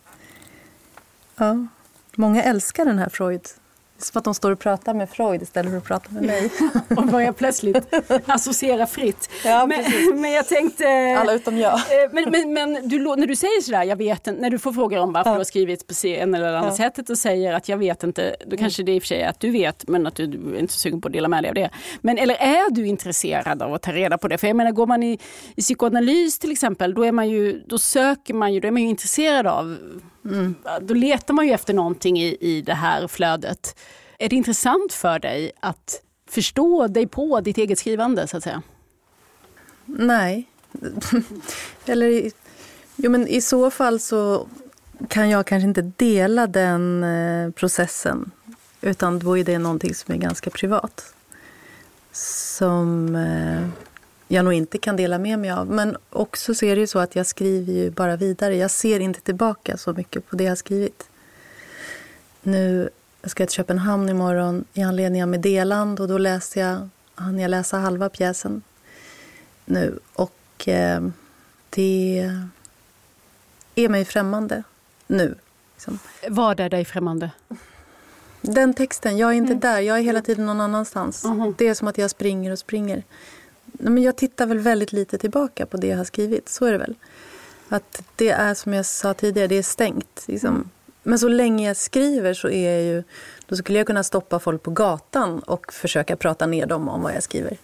[1.36, 1.66] ja,
[2.16, 3.42] många älskar den här Freud,
[3.98, 6.50] som att de står och pratar med Freud istället för att prata med mig.
[6.96, 7.94] och börjar plötsligt
[8.26, 9.30] associera fritt.
[9.44, 9.84] Ja, men,
[10.20, 11.16] men jag tänkte...
[11.20, 11.74] Alla utom jag.
[11.74, 14.72] Eh, men, men, men du, när du säger sådär, jag vet inte, när du får
[14.72, 15.34] frågor om varför ja.
[15.34, 16.76] du har skrivit på en eller andra ja.
[16.76, 19.24] sättet och säger att jag vet inte, då kanske det är i och för sig
[19.24, 21.42] att du vet men att du, du är inte så sugen på att dela med
[21.42, 21.70] dig av det.
[22.00, 24.38] Men eller är du intresserad av att ta reda på det?
[24.38, 25.18] För jag menar, går man i,
[25.56, 28.82] i psykoanalys till exempel, då, är man ju, då söker man ju, då är man
[28.82, 29.76] ju intresserad av
[30.24, 30.54] Mm.
[30.80, 33.78] Då letar man ju efter någonting i, i det här flödet.
[34.18, 38.62] Är det intressant för dig att förstå dig på ditt eget skrivande så att säga?
[39.84, 40.48] Nej.
[41.86, 42.30] Eller
[42.96, 44.48] jo, men i så fall så
[45.08, 48.30] kan jag kanske inte dela den eh, processen.
[48.80, 51.14] Utan då är det någonting som är ganska privat.
[52.12, 53.68] Som eh,
[54.28, 55.70] jag nog inte kan dela med mig av.
[55.70, 58.56] Men också så är det ju så att jag skriver ju bara vidare.
[58.56, 61.08] Jag ser inte tillbaka så mycket på det jag skrivit.
[62.42, 62.90] Nu
[63.24, 67.50] ska jag till Köpenhamn imorgon i anledning av Meddeland och då läste jag, hann jag
[67.50, 68.62] läsa halva pjäsen
[69.64, 69.98] nu.
[70.12, 71.08] Och eh,
[71.70, 72.30] det
[73.74, 74.62] är mig främmande
[75.06, 75.34] nu.
[75.74, 75.98] Liksom.
[76.28, 77.30] Vad är dig främmande?
[78.40, 79.16] Den texten.
[79.16, 79.60] Jag är inte mm.
[79.60, 79.80] där.
[79.80, 81.24] Jag är hela tiden någon annanstans.
[81.24, 81.54] Mm.
[81.58, 83.02] Det är som att jag springer och springer
[83.92, 86.48] men jag tittar väl väldigt lite tillbaka på det jag har skrivit.
[86.48, 86.94] Så är det väl.
[87.68, 90.24] Att det är som jag sa tidigare, det är stängt.
[90.26, 90.54] Liksom.
[90.54, 90.68] Mm.
[91.02, 93.02] Men så länge jag skriver så är jag ju...
[93.46, 97.14] Då skulle jag kunna stoppa folk på gatan och försöka prata ner dem om vad
[97.14, 97.56] jag skriver.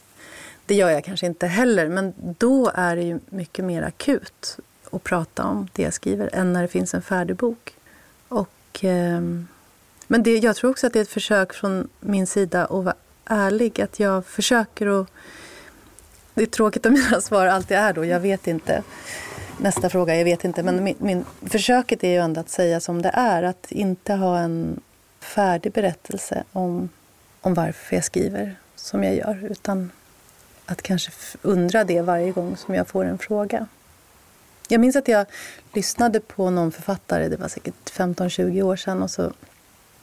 [0.66, 4.58] Det gör jag kanske inte heller, men då är det ju mycket mer akut
[4.90, 7.74] att prata om det jag skriver än när det finns en färdig bok.
[8.28, 9.20] Och, eh,
[10.06, 12.94] men det, jag tror också att det är ett försök från min sida att vara
[13.24, 13.80] ärlig.
[13.80, 15.10] Att jag försöker att
[16.40, 18.82] det är tråkigt om mina svar alltid är då, jag vet inte.
[19.58, 20.62] Nästa fråga, jag vet inte.
[20.62, 23.42] Men min, min, försöket är ju ändå att säga som det är.
[23.42, 24.80] Att inte ha en
[25.20, 26.88] färdig berättelse om,
[27.40, 29.50] om varför jag skriver som jag gör.
[29.50, 29.90] Utan
[30.66, 31.12] att kanske
[31.42, 33.66] undra det varje gång som jag får en fråga.
[34.68, 35.26] Jag minns att jag
[35.72, 39.02] lyssnade på någon författare, det var säkert 15-20 år sedan.
[39.02, 39.22] Och så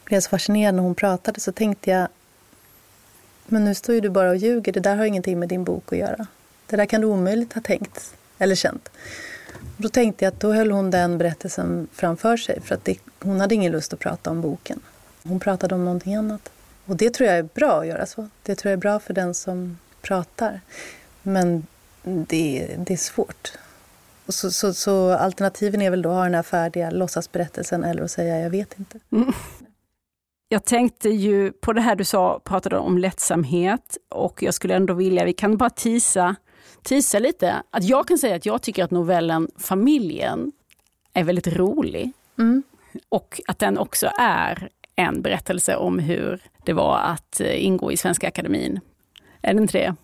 [0.04, 2.08] blev jag så fascinerad när hon pratade så tänkte jag
[3.50, 4.72] men nu står ju du bara och ljuger.
[4.72, 6.26] Det där har ingenting med din bok att göra.
[6.66, 8.90] Det där kan du omöjligt ha tänkt eller känt.
[9.76, 12.60] Och då tänkte jag att då höll hon den berättelsen framför sig.
[12.60, 14.80] För att det, hon hade ingen lust att prata om boken.
[15.22, 16.50] Hon pratade om någonting annat.
[16.84, 18.28] Och det tror jag är bra att göra så.
[18.42, 20.60] Det tror jag är bra för den som pratar.
[21.22, 21.66] Men
[22.02, 23.52] det, det är svårt.
[24.28, 28.10] Så, så, så, alternativen är väl då att ha den här färdiga låtsasberättelsen eller att
[28.10, 28.98] säga jag vet inte.
[29.12, 29.32] Mm.
[30.50, 34.94] Jag tänkte ju på det här du sa, pratade om lättsamhet och jag skulle ändå
[34.94, 36.36] vilja, vi kan bara tisa,
[36.82, 40.52] tisa lite, att jag kan säga att jag tycker att novellen Familjen
[41.12, 42.12] är väldigt rolig.
[42.38, 42.62] Mm.
[43.08, 47.96] Och att den också är en berättelse om hur det var att eh, ingå i
[47.96, 48.80] Svenska Akademin.
[49.42, 49.94] Är det inte det?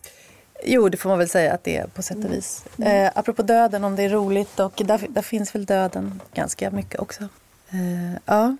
[0.65, 2.65] Jo, det får man väl säga att det är på sätt och vis.
[2.79, 3.07] Mm.
[3.07, 7.01] Eh, apropå döden, om det är roligt, och där, där finns väl döden ganska mycket
[7.01, 7.23] också.
[7.71, 8.57] Eh, ja,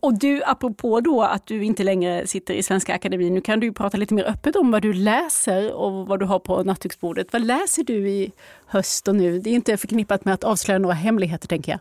[0.00, 3.72] och du, apropå då att du inte längre sitter i Svenska Akademien, nu kan du
[3.72, 7.32] prata lite mer öppet om vad du läser och vad du har på nattduksbordet.
[7.32, 8.32] Vad läser du i
[8.66, 9.38] höst och nu?
[9.38, 11.80] Det är inte förknippat med att avslöja några hemligheter, tänker jag.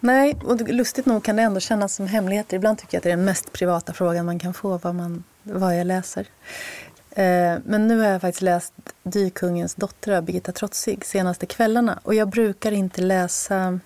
[0.00, 2.56] Nej, och lustigt nog kan det ändå kännas som hemligheter.
[2.56, 5.24] Ibland tycker jag att det är den mest privata frågan man kan få, vad, man,
[5.42, 6.26] vad jag läser.
[7.10, 8.72] Eh, men nu har jag faktiskt läst
[9.02, 12.00] Dykungens dotter av Birgitta Trotzig senaste kvällarna.
[12.02, 13.80] Och jag brukar inte läsa,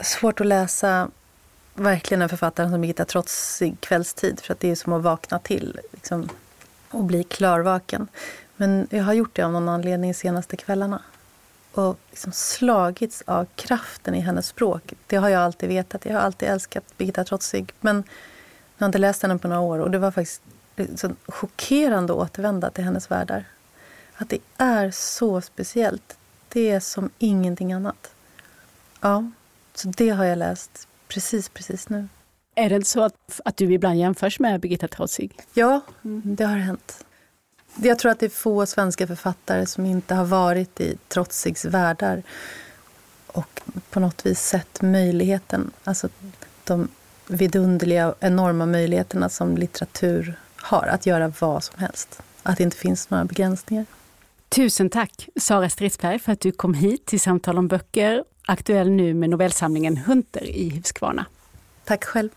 [0.00, 1.10] svårt att läsa
[1.80, 5.80] verkligen en författare som Birgitta trotsig kvällstid för att det är som att vakna till
[5.92, 6.28] liksom,
[6.90, 8.08] och bli klarvaken.
[8.56, 11.02] Men jag har gjort det av någon anledning de senaste kvällarna
[11.72, 14.92] och liksom slagits av kraften i hennes språk.
[15.06, 16.04] Det har jag alltid vetat.
[16.04, 17.72] Jag har alltid älskat Birgitta Trotzig.
[17.80, 17.96] Men
[18.76, 20.42] jag har inte läst henne på några år och det var faktiskt
[20.96, 23.44] så chockerande att återvända till hennes världar.
[24.16, 26.16] Att det är så speciellt.
[26.48, 28.14] Det är som ingenting annat.
[29.00, 29.30] Ja,
[29.74, 32.08] så det har jag läst precis, precis nu.
[32.54, 35.40] Är det så att, att du ibland jämförs med Birgitta Trotzig?
[35.54, 35.80] Ja,
[36.22, 37.04] det har hänt.
[37.76, 42.22] Jag tror att det är få svenska författare som inte har varit i Trotzigs världar
[43.26, 46.08] och på något vis sett möjligheten, alltså
[46.64, 46.88] de
[47.26, 52.22] vidunderliga, enorma möjligheterna som litteratur har att göra vad som helst.
[52.42, 53.86] Att det inte finns några begränsningar.
[54.54, 59.14] Tusen tack Sara Stridsberg för att du kom hit till Samtal om böcker aktuell nu
[59.14, 61.26] med novellsamlingen Hunter i Huskvarna.
[61.84, 62.28] Tack själv.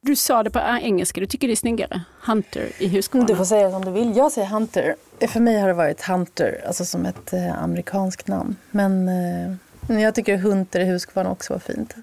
[0.00, 2.02] Du sa det på engelska, du tycker det är snyggare?
[2.20, 3.26] Hunter i Huskvarna.
[3.26, 4.16] Du får säga som du vill.
[4.16, 4.96] Jag säger Hunter.
[5.28, 8.56] För mig har det varit Hunter, alltså som ett eh, amerikanskt namn.
[8.70, 9.08] Men
[9.88, 11.94] eh, jag tycker Hunter i Huskvarna också var fint.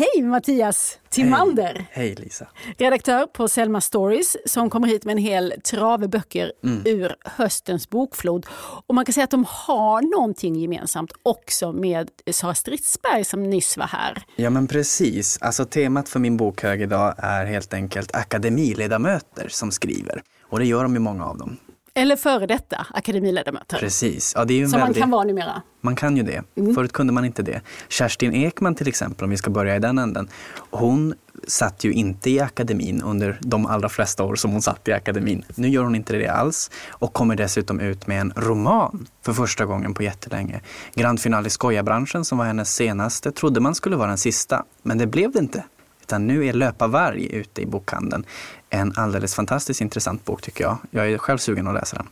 [0.00, 1.86] Hej Mattias Timander.
[1.90, 2.46] Hej, Hej Lisa.
[2.78, 6.82] Redaktör på Selma Stories som kommer hit med en hel trave böcker mm.
[6.84, 8.46] ur höstens bokflod.
[8.86, 13.76] Och man kan säga att de har någonting gemensamt också med Sara Stridsberg som nyss
[13.76, 14.22] var här.
[14.36, 15.38] Ja men precis.
[15.40, 20.22] Alltså temat för min bokhög idag är helt enkelt akademiledamöter som skriver.
[20.42, 21.56] Och det gör de ju många av dem.
[22.00, 23.78] Eller före detta akademiledamöter.
[23.78, 24.32] Precis.
[24.36, 24.96] Ja, det är ju Som väldigt...
[24.96, 25.62] man kan vara numera.
[25.80, 26.42] Man kan ju det.
[26.56, 26.74] Mm.
[26.74, 27.60] Förut kunde man inte det.
[27.88, 30.28] Kerstin Ekman till exempel, om vi ska börja i den änden.
[30.70, 31.14] Hon
[31.46, 35.44] satt ju inte i akademin under de allra flesta år som hon satt i akademin.
[35.54, 39.64] Nu gör hon inte det alls och kommer dessutom ut med en roman för första
[39.64, 40.60] gången på jättelänge.
[40.94, 44.98] Grand final i skojabranschen som var hennes senaste trodde man skulle vara den sista, men
[44.98, 45.64] det blev det inte.
[46.02, 48.24] Utan nu är Löpa varg ute i bokhandeln.
[48.70, 50.78] En alldeles fantastiskt intressant bok tycker jag.
[50.90, 52.06] Jag är själv sugen att läsa den.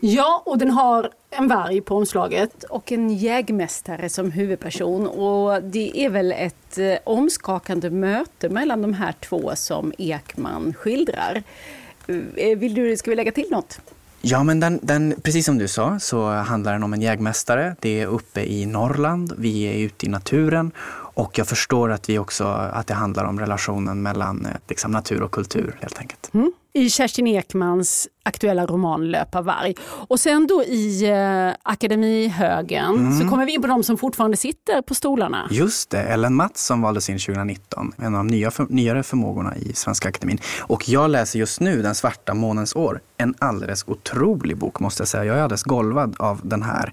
[0.00, 5.06] Ja, och den har en varg på omslaget och en jägmästare som huvudperson.
[5.06, 11.42] Och det är väl ett eh, omskakande möte mellan de här två som Ekman skildrar.
[12.36, 13.80] Eh, vill du, ska vi lägga till något?
[14.20, 17.76] Ja, men den, den, precis som du sa så handlar den om en jägmästare.
[17.80, 19.32] Det är uppe i Norrland.
[19.38, 20.70] Vi är ute i naturen
[21.18, 25.22] och jag förstår att, vi också, att det handlar om relationen mellan eh, liksom, natur
[25.22, 26.30] och kultur helt enkelt.
[26.34, 26.52] Mm.
[26.72, 29.74] I Kerstin Ekmans aktuella roman Löpa varg.
[29.80, 33.20] Och sen då i eh, Akademihögen mm.
[33.20, 35.48] så kommer vi in på de som fortfarande sitter på stolarna.
[35.50, 39.72] Just det, Ellen Mattsson valdes in 2019, en av de nya, för, nyare förmågorna i
[39.72, 40.38] Svenska Akademin.
[40.60, 45.08] Och jag läser just nu Den svarta månens år, en alldeles otrolig bok måste jag
[45.08, 45.24] säga.
[45.24, 46.92] Jag är alldeles golvad av den här.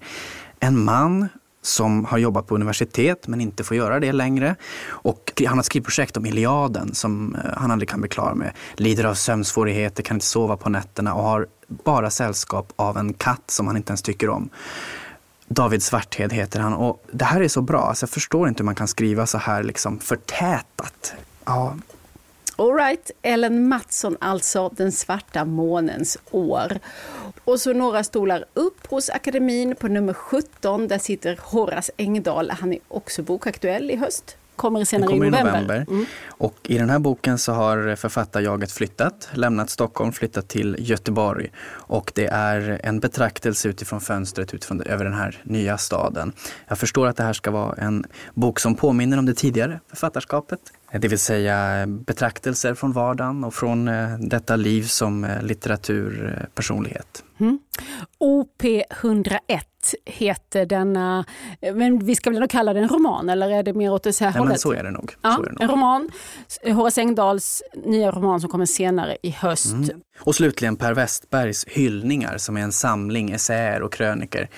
[0.59, 1.30] En man
[1.66, 4.55] som har jobbat på universitet men inte får göra det längre.
[4.88, 8.51] Och han har ett skrivprojekt om Iliaden som eh, han aldrig kan bli klar med.
[8.76, 13.51] Lider av sömnsvårigheter, kan inte sova på nätterna och har bara sällskap av en katt
[13.51, 14.49] som han inte ens tycker om.
[15.47, 17.82] David Svarthed heter han och det här är så bra.
[17.82, 21.13] Alltså jag förstår inte hur man kan skriva så här liksom förtätat.
[21.45, 21.76] Ja,
[22.58, 26.80] Alright, Ellen Mattsson alltså, Den svarta månens år.
[27.43, 30.88] Och så några stolar upp hos akademin på nummer 17.
[30.88, 32.49] Där sitter Horace Engdahl.
[32.49, 34.38] Han är också bokaktuell i höst.
[34.56, 35.49] Kommer senare kommer i november.
[35.49, 35.86] I november.
[35.89, 36.06] Mm.
[36.28, 41.51] Och i den här boken så har författarjaget flyttat, lämnat Stockholm, flyttat till Göteborg.
[41.68, 46.34] Och det är en betraktelse utifrån fönstret utifrån, över den här nya staden.
[46.68, 50.60] Jag förstår att det här ska vara en bok som påminner om det tidigare författarskapet.
[50.99, 57.23] Det vill säga betraktelser från vardagen och från eh, detta liv som eh, litteraturpersonlighet.
[57.39, 57.59] Mm.
[58.19, 59.39] OP101
[60.05, 61.25] heter denna,
[61.73, 64.39] men vi ska väl kalla den roman eller är det mer åt det här Nej,
[64.39, 64.51] hållet?
[64.51, 65.15] Men så är det nog.
[65.21, 65.61] Ja, det nog.
[65.61, 66.09] En roman,
[66.63, 69.73] Horace Engdahls nya roman som kommer senare i höst.
[69.73, 70.01] Mm.
[70.19, 74.49] Och slutligen Per Westbergs Hyllningar som är en samling essäer och kröniker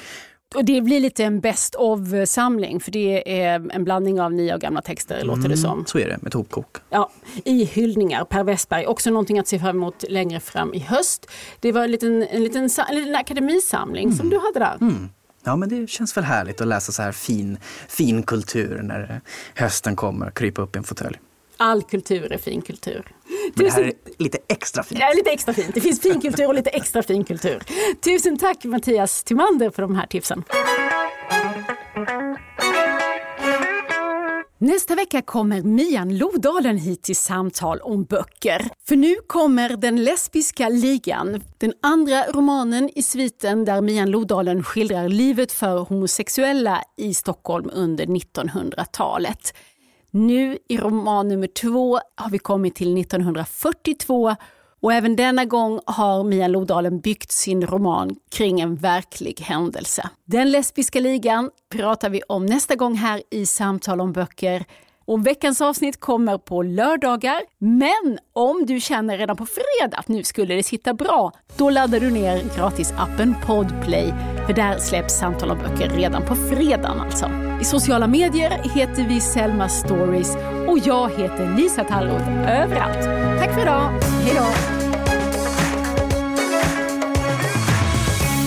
[0.57, 4.61] och det blir lite en best of-samling för det är en blandning av nya och
[4.61, 5.85] gamla texter mm, låter det mm, som.
[5.85, 6.77] Så är det, ett hopkok.
[6.89, 7.11] Ja,
[7.45, 8.85] i hyllningar, Per Westberg.
[8.85, 11.31] Också någonting att se fram emot längre fram i höst.
[11.59, 14.17] Det var en liten, en liten, en liten akademisamling mm.
[14.17, 14.77] som du hade där.
[14.81, 15.09] Mm.
[15.43, 19.21] Ja, men det känns väl härligt att läsa så här fin, fin kultur när
[19.55, 21.17] hösten kommer, krypa upp i en fåtölj.
[21.57, 23.11] All kultur är fin kultur.
[23.53, 25.01] Men det här är lite extra fint.
[25.01, 25.75] Ja, lite extra fint.
[25.75, 27.63] Det finns fin kultur och lite extra fin kultur.
[28.01, 30.43] Tusen tack Mattias Timander för de här tipsen.
[34.59, 38.69] Nästa vecka kommer Mian Lodalen hit till samtal om böcker.
[38.87, 45.09] För nu kommer Den lesbiska ligan, den andra romanen i sviten där Mian Lodalen skildrar
[45.09, 49.53] livet för homosexuella i Stockholm under 1900-talet.
[50.17, 54.35] Nu i roman nummer två har vi kommit till 1942
[54.79, 60.09] och även denna gång har Mia Lodalen byggt sin roman kring en verklig händelse.
[60.25, 64.65] Den lesbiska ligan pratar vi om nästa gång här i Samtal om böcker.
[65.09, 67.41] Och veckans avsnitt kommer på lördagar.
[67.59, 71.99] Men om du känner redan på fredag att nu skulle det sitta bra, då laddar
[71.99, 74.13] du ner gratisappen Podplay.
[74.45, 77.31] För där släpps Samtal om böcker redan på fredagen alltså.
[77.61, 80.35] I sociala medier heter vi Selma Stories
[80.67, 83.03] och jag heter Lisa Tallroth överallt.
[83.39, 83.91] Tack för idag.
[84.23, 84.45] Hej då!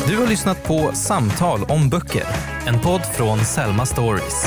[0.09, 2.25] Du har lyssnat på Samtal om böcker,
[2.67, 4.47] en podd från Selma Stories.